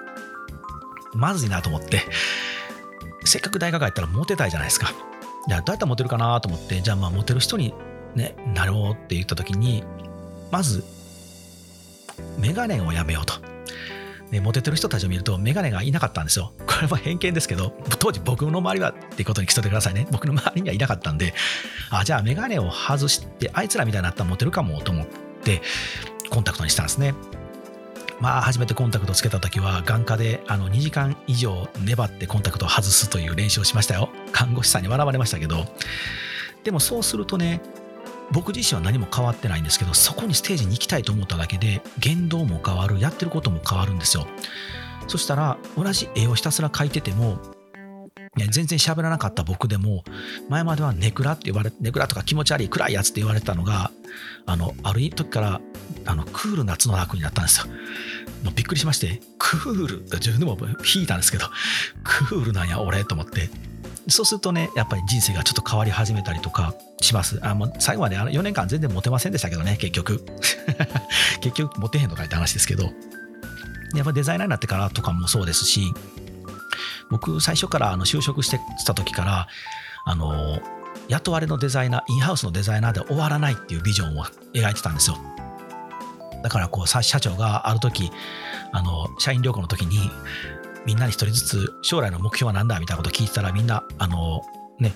[1.13, 2.03] まずいなと思って。
[3.25, 4.93] せっかく大学入ったらモテたいじゃないですか。
[5.49, 7.75] じゃあどうやったらモテるかなと思ってじゃあまあモテる人に
[8.15, 9.83] ねなろうって言った時に
[10.51, 10.85] まず
[12.39, 13.50] メガネをやめようと。
[14.31, 16.53] ね、モテてる人たちを見ると、メガネがいなかったんですよ。
[16.67, 20.07] これは偏見ですけど、当時僕の周りはっていうことに来といてくださいね。
[20.11, 21.35] 僕の周りにはいなかったんで、
[21.91, 25.07] あ、じゃあメガネを外して、あいつらみたいになったらモテるかもと思っ
[25.43, 25.63] て、
[26.31, 27.15] コンタクトにしたんですね。
[28.21, 34.11] まあ、初めてコンタクトつけた時は眼科であの2時間以上粘ってコンタクトを外すという練習をしましたよ。
[34.31, 35.65] 看護師さんに笑われましたけど。
[36.63, 37.63] でもそうするとね、
[38.33, 44.27] 僕自身は何も変わってないんですけどそこにステージに行きたいと思っただけで言動も変わるやってることも変わるんですよ。
[45.09, 47.39] そしたら同じ絵をひたすら描いてても
[48.37, 50.05] 全然喋らなかった僕でも
[50.49, 53.91] 前まではネクラって言われネクラとか気持ち悪い暗いやつって言われてたのが
[54.47, 55.61] あのある時から
[56.07, 57.67] あのクールな角田君になったんですよ。
[58.45, 60.57] もうびっくりしましてクール自分でも
[60.95, 61.47] 引いたんですけど
[62.05, 63.51] クールなんや俺と思って。
[64.11, 67.39] そうするとねやっぱり人生がちょっと変わり始めたりとかします。
[67.43, 70.25] あもう最後まであの4年間全然モテませんでしたけどね結局。
[71.41, 72.91] 結局モテへんのかいって話ですけど。
[73.95, 75.93] やっぱデザイナーになってからとかもそうですし
[77.11, 79.49] 僕最初からあの就職してた時から
[80.05, 80.61] あの
[81.09, 85.19] 雇われのデザイナーインハウスのデザイナーで終わらないっていうビジョンを描いてたんですよ。
[86.43, 88.11] だからこう社長がある時
[88.73, 90.11] あの社員旅行の時に
[90.87, 94.43] みんなに一人ずつ将来の目標は何だみたいなこと聞いてたらみんなあの、
[94.79, 94.95] ね、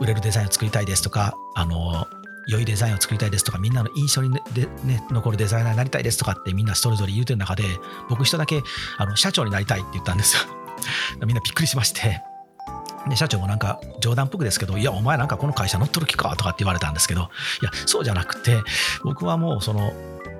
[0.00, 2.06] 売れるデザインを作りたいですとかあの
[2.46, 4.40] 良いデザインを作りたいですとかみんなの印象に、ね
[4.84, 7.64] ね、残るデザイナーになりたいですとかってみんなそれぞれ言うてる中で
[8.08, 8.62] 僕一人だけ
[8.98, 10.42] あの社長になりたいって言ったんですよ。
[11.26, 12.22] みんなびっくりしまして。
[13.08, 17.30] で社長もなんか冗談っぽくですけどいやお前なんかこの会社乗っとる気かとかって言われたんですけど
[17.62, 18.64] いやそうじゃなくて
[19.04, 19.92] 僕はもうその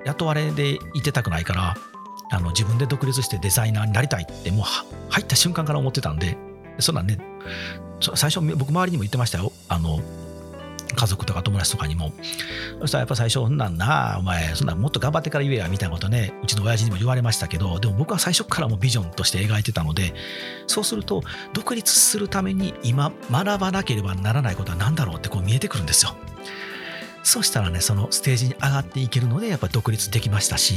[0.03, 1.77] 雇われでいてたくないから
[2.29, 4.65] あの自分で独立してデザイナーになりたいってもう
[5.09, 6.37] 入った瞬間から思ってたんで
[6.79, 7.17] そんなんね
[8.01, 9.51] 最初僕周りにも言ってましたよ。
[9.67, 9.99] あの
[10.95, 12.11] 家族とか友達とかにも。
[12.79, 20.13] そしたらやっぱ最初そんなんなお前そんなんもっと頑張ってから言えやみたいなことねうちの親父にも言われましたけどでも僕は最初からもビジョンとして描いてたので
[20.67, 21.23] そうすると
[21.53, 26.15] 独立するために今学ばなければならないことは何だろうってこう見えてくるんですよ。
[27.23, 30.75] そしたらねそのステージに上がっていけるのでやっぱ独立できましたし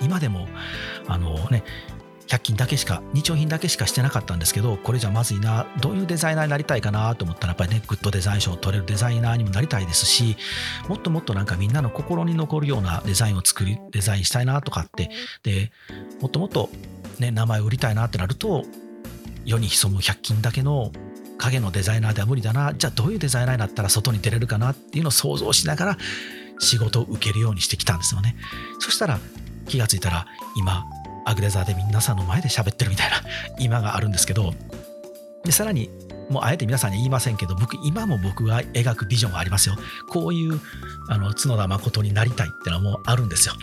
[0.00, 0.48] 今でも
[1.06, 1.64] あのね
[2.26, 10.36] 100均だけしか日用品だけしかしてなかったんですけどこれじゃまずいなどういうデザイナーになりたいかなと思ったらやっぱりねグッドデザイン賞を取れるデザイナーにもなりたいですし
[10.88, 15.10] もっともっとなんかみんなの心に残るようなデザインを作りデザインしたいなとかって
[15.42, 15.72] で
[16.20, 16.70] もっともっと、
[17.18, 18.64] ね、名前を売りたいなってなると
[19.44, 20.92] 世に潜む100均だけの
[21.38, 22.74] 影のデザイナーでは無理だな。
[22.74, 25.98] じゃあどういうデザイナーになったら外に出れるかなっていうのを想像しながら
[26.58, 28.36] 仕事を受けるようにしてきたんですよね。
[28.78, 29.18] そしたら
[29.70, 30.84] 気がついたら今
[31.24, 33.16] アグレザーで皆さんの前で喋ってるみたいな
[33.58, 34.52] 今があるんですけど
[35.44, 35.90] でさらに
[36.28, 39.74] もうあえて皆さんに言いませんけど僕今も僕が描くビジョンがありますよ。
[40.08, 40.60] こういう
[41.08, 43.54] あの角田誠になりたいっていうのはもうあるんですよ。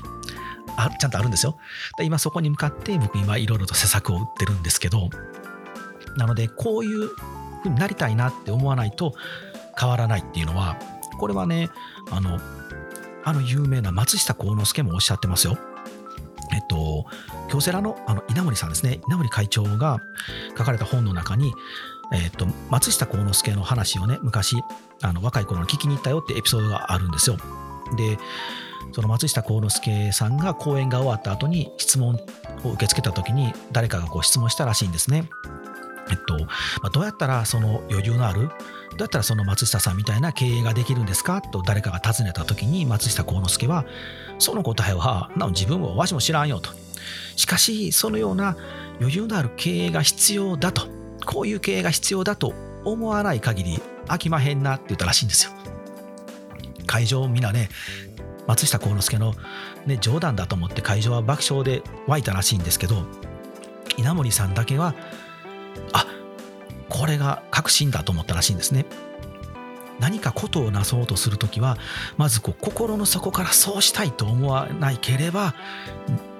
[0.75, 1.57] あちゃんとあるんですよ。
[1.97, 5.09] で今そこに向かって僕今いろいろと施策を打ってるんですけど
[6.17, 9.13] なのでこういうふうになりたいなって思わないと
[9.79, 10.77] 変わらないっていうのは
[11.19, 11.69] これはね
[12.11, 12.37] あの
[13.23, 15.57] あの有名な松下幸之助もおっしゃってますよ、
[17.49, 19.99] 京セラのあの稲森さんですね、稲森会長が
[20.57, 21.53] 書かれた本の中に、
[22.13, 24.57] えっと、松下幸之助の話をね、昔、
[25.01, 27.37] あの若い頃に聞きに行ったよってエピソードがあるんですよ。
[27.95, 28.17] で、
[28.93, 32.15] その松下幸之助さんが講演が終わった後に質問
[32.63, 35.29] を受け付けた時に誰かがこう質問したらしいんですね。
[36.09, 36.49] えっと、ま
[36.83, 38.49] あ、どうやったらその余裕のあるどう
[39.01, 41.41] やったらその松下さんみたいな経営ができるんですか？
[41.41, 43.85] と誰かが尋ねた時に松下幸之助は
[44.39, 46.71] その答えはなお自分もわしも知らんよと。
[47.35, 48.57] しかしそのような
[48.99, 50.87] 余裕のある経営が必要だと
[51.25, 52.53] こういう経営が必要だと
[52.83, 55.51] 思わない限り飽きまへんなって言ったらしいんですよ。
[56.87, 57.69] 会場みんなね
[58.47, 59.35] 松下幸之助の、
[59.85, 63.05] ね、冗談だと思って会場は爆笑で湧いたらしいんですけど
[63.97, 64.95] 稲森さんだけは
[65.93, 66.05] あ
[66.89, 68.85] これが確信だと思ったらしいんですね。
[69.99, 71.77] 何かことをなそうとする時は
[72.17, 75.55] まずこう心の底からそうしたいと思わないければ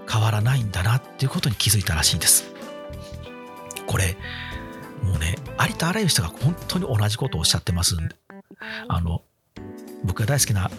[0.09, 2.53] 変わらないんだなっていうことに気づいたらしいんです。
[3.87, 4.17] これ
[5.01, 8.15] もうねありとあらゆる人が本当に同じことをおっしゃってますんで。
[8.87, 9.21] あの
[10.03, 10.69] 僕が大好きな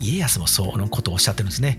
[0.00, 1.78] 家康もそのことをおっしゃってるんですね。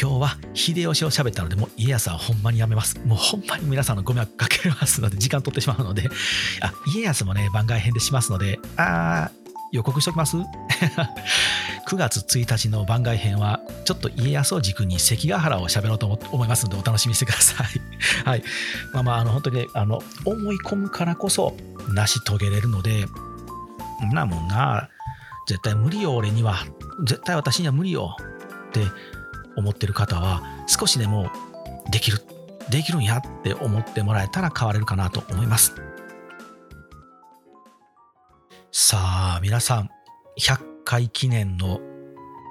[0.00, 3.00] 今日は秀吉を喋ったので、もう家康はほんまにやめます。
[3.04, 6.08] もうほんまに皆さんのご迷惑かけますので、時間取ってしまうので、
[6.62, 10.36] あ、家康もね、番外編でしますので、あー、予告しときます
[11.90, 17.66] ?9 月1日の番外編は、ちょっと家康を軸に関ヶ原を喋ろうと思いますので、お楽しみにしてください。
[18.24, 18.44] はい。
[18.92, 21.56] まあまあ、あの、本当にね、あの、思い込むからこそ、
[21.88, 23.06] 成し遂げれるので、
[24.12, 24.90] なもんな、
[25.48, 26.64] 絶対無理よ、俺には。
[27.04, 28.16] 絶対私には無理よ。
[28.68, 28.86] って
[29.58, 31.30] 思ってる方は、少しでも
[31.90, 32.18] できる、
[32.70, 35.74] できるんやって思ってもらえたら変われるかなと思います。
[38.70, 38.98] さ
[39.36, 39.90] あ、皆さん、
[40.38, 41.80] 100回記念の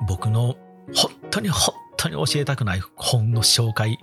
[0.08, 0.58] 僕の
[0.93, 3.97] 本当に本当に教えたくない本の紹介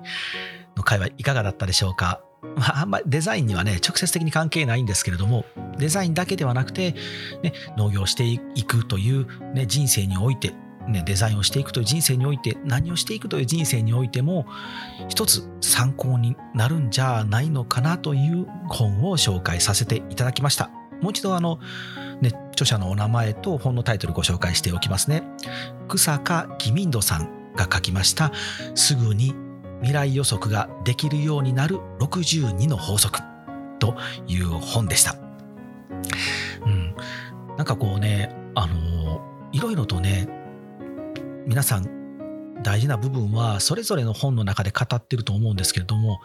[0.77, 2.21] の回はいかがだったでしょうか。
[2.57, 5.45] まあ、あんまりデザインにはね、直接的に関係ないんですけれども、
[5.79, 6.95] デザインだけではなくて、
[7.43, 10.53] ね、農業していくという、ね、人生において、
[10.89, 14.47] ね、デザインをしていくという人生において、何をしていくという人生においても、
[15.09, 20.71] 一つ参考になるんじゃないのかなという本を紹介させていただきました。
[21.01, 21.59] もう一度あの、
[22.21, 25.23] ね、著者のお名前と本のタイトルご紹介しておきますね。
[25.89, 28.33] 草加義民度さんが書きました
[28.75, 29.35] 「すぐに
[29.81, 33.21] 未来予測ができるようになる62の法則」
[33.79, 35.17] という本でした。
[36.65, 36.95] うん、
[37.57, 39.21] なんかこうねあの
[39.53, 40.29] いろいろとね
[41.47, 46.21] 皆さん大事な部分はそれぞれの本の中で語ってると思うんですけれども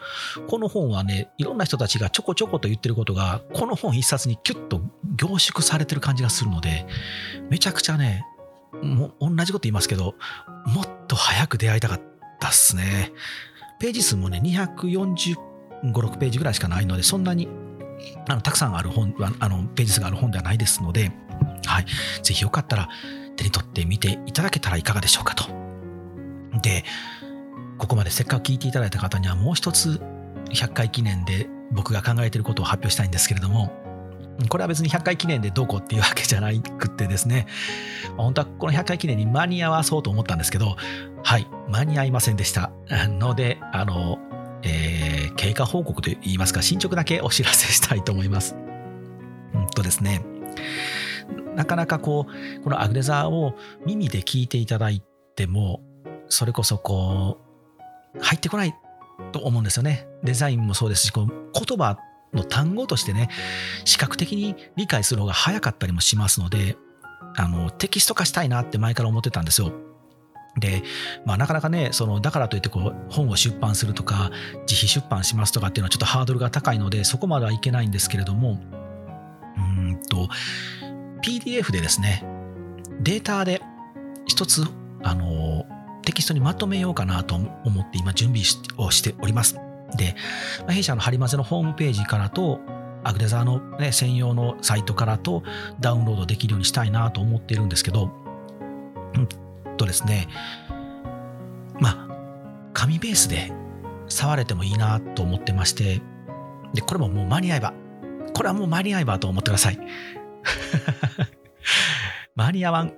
[0.48, 4.82] この本はねいろんな人たちがちょこちょこと言ってることがこの本一冊にキュッと
[5.16, 6.86] 凝縮されてる感じがするので
[7.50, 8.26] めちゃくちゃね
[8.82, 10.16] も同じこと言いますけど
[10.66, 12.02] もっと早く出会いたかっ
[12.40, 13.12] たっすね。
[13.80, 15.36] ページ数もね245、
[15.84, 17.48] 6ページぐらいしかないのでそんなに
[18.28, 21.12] あのたくさんある本あのページ数がある本ではないですので、
[21.66, 21.86] はい、
[22.22, 22.90] ぜひよかったら
[23.40, 25.46] 手に取ってみていただけたらいかがでしょうかと
[26.62, 26.84] で、
[27.78, 30.02] ここまでせっかく聞いていただいた方にはもう一つ
[30.50, 33.72] 100回記念で僕が考えていることを発表したいんですけれども、
[34.50, 37.48] これは別に100回記念でどうこうっていうわけじゃなくてですね、
[38.18, 40.76] 本当はこの100回記念に間に合わそうと思ったんですけど、
[41.24, 42.72] はい、間に合いませんでした。
[42.90, 44.20] ので、あの、
[44.64, 48.56] えー、経過報告といいますか、進捗だけお知らせしたいと思います。
[49.54, 50.22] うんとですね、
[51.56, 53.56] なかなかこう、このアグレザーを
[53.86, 55.04] 耳で聞いていただい
[55.36, 55.82] ても、
[56.30, 57.38] それこそこ
[58.16, 58.74] う、入ってこない
[59.32, 60.08] と思うんですよね。
[60.24, 61.98] デザインもそうですし、こう言葉
[62.34, 63.30] の単語としてね、
[63.86, 66.78] 視覚的に理解する方が早かったりもしますので、
[67.36, 69.72] あの、テキスト化したいなって前から思ってたんですよ。
[70.60, 70.84] で、
[71.26, 74.32] まあ、なかなかね、その、だからといってこう、本を出版するとか、
[74.68, 78.60] 自費出版しますとかっていうのはちょっとハードルが高いので、そこまではいけないんですけれども、
[79.58, 80.28] うんと、
[81.22, 82.24] PDF でですね、
[83.02, 83.62] データで
[84.26, 84.64] 一つ、
[85.04, 85.66] あの、
[86.04, 88.44] テキストにまとめようかなと思って今準備
[88.78, 89.58] をしております。
[89.96, 90.16] で、
[90.68, 92.60] 弊社のハリマゼのホームページからと、
[93.04, 95.44] アグデザーの、ね、専用のサイトからと
[95.80, 98.12] ダウンロードできるようにしたいなと思っているんですけど、
[99.16, 99.28] うん
[99.78, 100.28] とですね、
[101.80, 102.08] まあ、
[102.74, 103.52] 紙ベースで
[104.10, 106.02] 触れてもいいなと思ってまして、
[106.74, 107.74] で、これももう間に合えば、
[108.34, 109.80] これはもう間に合えばと思ってください。
[112.36, 112.94] 間に合わん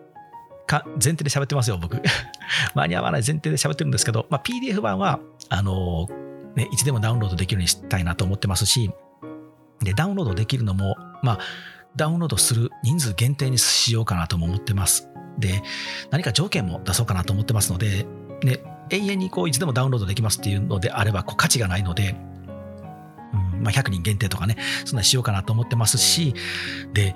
[0.67, 2.01] か前提で喋ってますよ、僕。
[2.75, 5.19] 間に合わない前提で喋ってるんですけど、まあ、PDF 版は、
[5.49, 6.07] あの
[6.55, 8.91] ね、いつでもダウンロードできるようにしたいなと思ってますし、
[9.81, 11.39] で、ダウンロードできるのも、まあ、
[11.95, 15.09] ダウンロードする人数限定にしようかなとも思ってます。
[15.37, 15.61] で、
[16.09, 18.05] 何か条件も出そうかなと思ってますので、
[18.43, 22.15] ね、永遠にこういつでもダウンロードできますっていうのであればこう価値がないので、
[23.34, 26.34] うんまあ、100人限定とかね、そんなにしようかなと思ってますし、
[26.93, 27.15] で、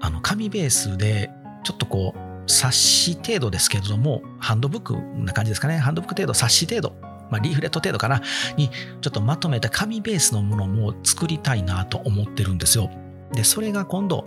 [0.00, 1.30] あの、紙ベースで、
[1.62, 5.78] ちょっとこう、冊子程度ですけれども、ハンドブックな感じですかね。
[5.78, 6.94] ハンドブック程度、冊子程度、
[7.30, 8.22] まあ、リーフレット程度かな、
[8.56, 12.90] にちょっとまとめた紙ベースのものも作りたいなと思ってるんですよ。
[13.32, 14.26] で、それが今度、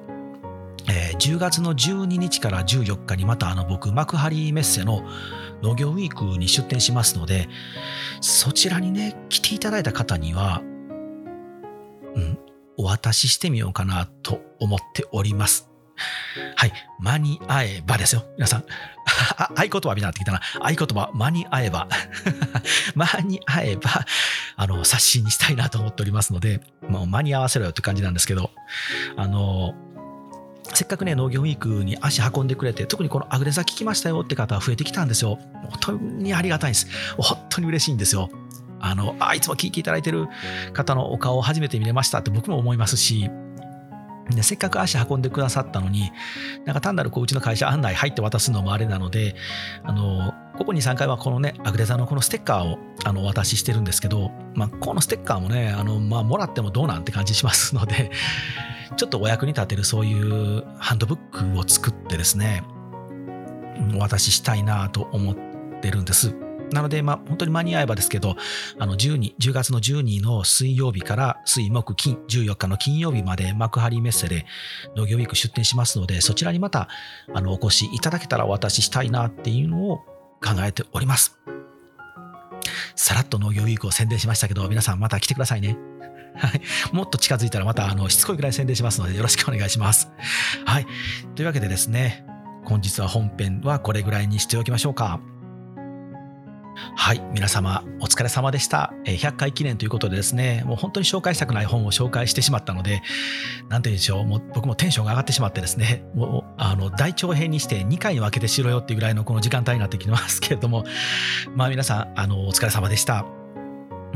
[0.87, 5.03] えー、10月の12日から14日にまたあの僕、幕張メッセの
[5.61, 7.49] 農業ウィークに出店しますので、
[8.21, 10.61] そちらにね、来ていただいた方には、
[12.77, 15.69] お渡ししてみようかなと思っております。
[16.55, 16.73] はい。
[16.99, 18.23] 間に合えばですよ。
[18.35, 18.65] 皆さん。
[19.55, 20.41] 合言葉になってきたな。
[20.59, 21.87] 合言葉、間に合えば。
[22.95, 24.05] 間に合えば、
[24.55, 28.51] あの、冊子にしたいなと思っておりますので、もう間に合わせろよって感じなんですけど、
[29.17, 29.75] あの、
[30.73, 35.37] せっかくね、農業ウィークに足運んでくれて、特にこのアグレザ聞きましたよって方は増えてきたんですよ。
[35.69, 36.87] 本当にありがたいです。
[37.17, 38.29] 本当に嬉しいんですよ。
[38.83, 40.27] あの、あ、いつも聞いていただいてる
[40.73, 43.31] 方のお顔を初めて見れましたって僕も思いますし、
[44.29, 46.11] でせっかく足運んでくださったのに、
[46.65, 49.35] なんか単なるこううちの会社案内入って渡すのもあれなので、
[49.83, 58.11] あの、ここ2、3回はこのね、アグデザのこのステッカーをあのお渡ししてるんですけど、まあ、このステッカーもね、あのまあ、もらってもどうなんて感じしますので、
[58.97, 62.63] ちょっとお役に立てるそういうハンドブックを作ってですね、
[63.95, 65.35] お渡ししたいなと思っ
[65.81, 66.35] てるんです。
[66.73, 68.35] なので、まあ、本当に間に合えばですけど、
[68.79, 74.45] あの12、10月の12の水曜日から水木金、14日の金曜日まで幕張メッセで
[74.95, 76.87] 農業ウィーク出店しますので、そちらにまた
[77.33, 79.97] あのお越しいただけたらお渡ししたいなっていうのを
[80.43, 81.39] 考えております。
[82.95, 85.77] さらっと農業ウィークを宣伝しましたけど、皆さんまた来てくださいね。
[86.35, 86.61] はい。
[86.91, 90.11] もっと近づいたらまたあのしつこいぐらい宣伝しますのでよろしくお願いします。
[90.65, 90.87] はい。
[91.35, 92.25] というわけでですね、
[92.65, 95.19] 本日は本編はこれぐらいにしておきましょうか。
[96.75, 98.93] はい、皆様お疲れ様でした。
[99.05, 103.01] 100回記念ということでですね、もう本当に紹介したくない本を紹介してしまったので、
[103.69, 110.83] 何て言うんでしょう、もう僕もテンションが上がってしまってですね、 もうあの大長編にして2回に分けてしろよっていうぐらいのこの時間帯になってきますけれども、
[111.55, 113.42] まあ皆さん、あのお疲れ様でした。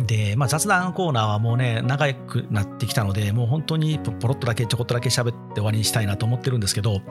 [0.05, 7.01] で、まあ、雑談コーナーはもうね、長くなってきたので、もう本当にポロっとだけ、ちょこっとだけ喋って終わりにしたいなと思ってるんですけど、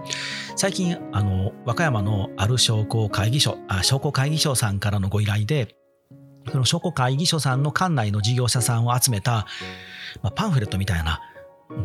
[0.55, 5.75] 最近、あの、和歌山のある商工会議所、あ商工会議所さんからのご依頼で、
[6.51, 9.47] その商工会議所さんの館内の事業者さんを集めた、
[10.23, 11.21] まあ、パンフレットみたいな、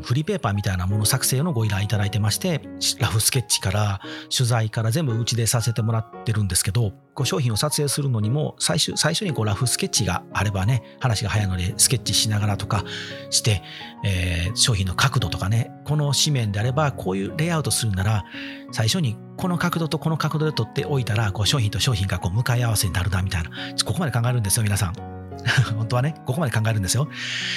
[0.04, 2.62] フリーペーパーみたいなもの作成のご依頼いただいてまして、
[3.00, 4.02] ラフスケッチから
[4.36, 12.84] 取材から全部うちでさせてもらってるんですけど、こう商品を撮影するのにも最初最初にこうラフスケッチがあればね、話が早いのでスケッチしながらとか
[13.32, 13.64] して、
[14.06, 18.26] えー、商品の角度とかね、この紙面であればこういうレイアウトするなら、
[18.72, 23.50] 最初にこの角度とこの角度で撮っておいたら、こう商品と商品がこう向かい合わせになるなみたいな、
[23.86, 24.94] ここまで考えるんですよ、皆さん。
[25.76, 27.08] 本当はね、ここまで考えるんですよ。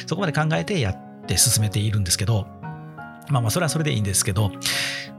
[0.07, 2.47] そこまで考えてやってって進めているんですけど、
[3.31, 4.53] まあまあそれはそれでいいんですけど、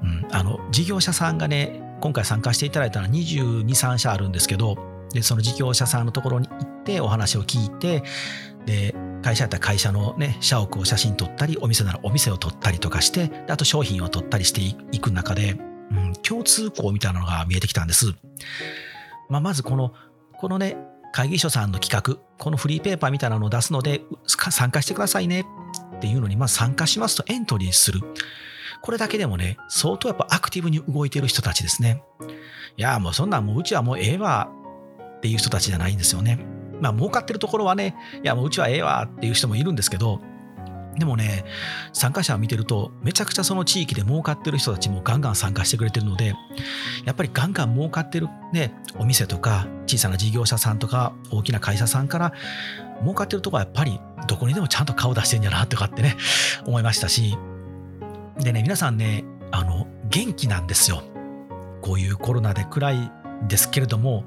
[0.04, 4.78] うん、あの事業者さんがね今回参加していただいたのは22、3社あるんですけど
[5.12, 8.04] でその事業者さんのところに行ってお話を聞いて
[8.66, 15.58] で会社やったら会社のね社屋を写真撮ったりお店ならお店を撮ったりとかしてあと商品を撮ったりしていく中で、
[15.92, 18.14] うん、共通項みたいなのが見えてきたんです。
[19.30, 19.94] まあ、まずこの
[20.38, 20.78] このね
[21.12, 25.46] 会議所さんの企画このフリーペーパーみたいなのを出すので参加してくださいね
[25.96, 28.02] っていうのにまず参加しますとエントリーする。
[28.82, 32.04] これだけでもね、相当やっぱアクティブに動いている人たちですね。
[32.78, 34.50] いや、もうそんなんもううちはもうええわ
[35.18, 36.40] っていう人たちじゃないんですよね。
[36.82, 40.22] まあ儲かってるところはね、いやもううちはええわっていう人もいるんですけど、
[40.98, 41.44] でもね、
[41.92, 46.34] 参加者を見てると、めちゃくちゃその地域で儲かってる人たちもガンガン参加してくれてるので、
[47.06, 52.34] やっぱりガンガン儲かってるね、お店とか、小さな事業者さんとか、大きな会社さんから、
[53.02, 56.16] 儲かってるとこはやっぱりどこにでもちゃんと顔出してんやなとかってね、
[56.66, 57.38] 思いましたし、
[58.40, 61.04] でね、皆さんね、あの、元気なんですよ。
[61.82, 63.12] こういうコロナで暗い
[63.48, 64.26] ですけれども、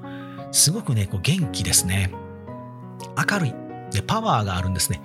[0.51, 2.11] すごくね、こう元気ですね。
[3.29, 3.53] 明るい。
[3.91, 5.01] で、パワーがあるんですね。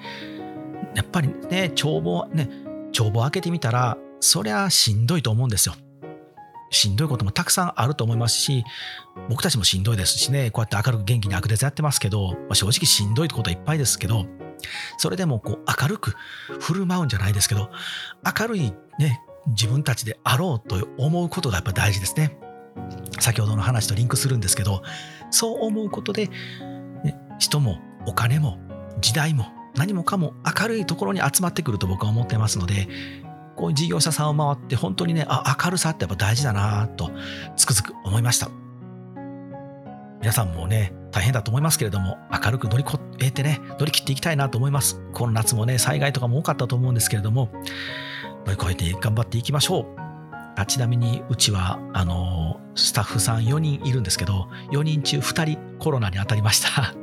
[0.94, 2.48] やっぱりね、帳簿、ね、
[2.92, 5.74] 帳簿開けてみたら、そりゃしんどいと思うんですよ。
[6.74, 8.64] しんどいこともたくさんあると思いますし、
[9.28, 14.26] 僕たちもしんどいですしね、こうやって明るく元気にアクデザやってますけど、まあ、正直しんどいことはいっぱいですけど、
[14.98, 16.14] それでもこう明るく
[16.60, 17.70] 振る舞うんじゃないですけど、
[18.38, 22.38] 明るいね、自分たちであろうと思うことがやっぱ大事ですね。
[23.20, 24.82] 先ほどの話とリンクするんですけど、
[25.30, 26.28] そう思うことで、
[27.04, 28.58] ね、人もお金も
[29.00, 29.46] 時代も
[29.76, 32.88] 何もかも明るいところに集まってくると僕は思ってますので、
[33.56, 37.10] こう事業者さんを回って本当にね、あ、明るさってやっぱ大事だなと
[37.56, 38.50] つくづく思いました。
[40.20, 45.00] 皆さんもね、大変だと思いますけれども、明るく乗り越えてね、乗り切っていきたいなと思います。
[45.12, 47.50] この夏もね、災害とかも多かったと思うんですけれども、
[48.46, 50.04] 乗り越えて頑張っていきましょう。
[50.56, 56.94] あちなみにうちはあのスタッフさん4人いるんですけど4人中2人コロナに当たりました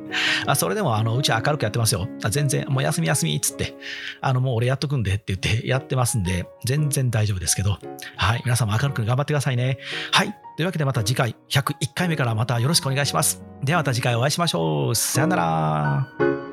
[0.45, 2.07] あそれでもあのうちは明るくやってますよ。
[2.24, 3.76] あ全然もう休み休みっつって。
[4.22, 7.78] あのもう俺やっとくんでって言ってやってますんで全然大丈夫ですけど。
[8.16, 9.78] はい皆さんも明るく頑張ってくださいね。
[10.12, 13.43] はいというわけでまた次回101回目からまたよろしくお願いします。
[13.64, 14.95] ではまた次回お会いしましょう。
[14.95, 16.50] さよなら。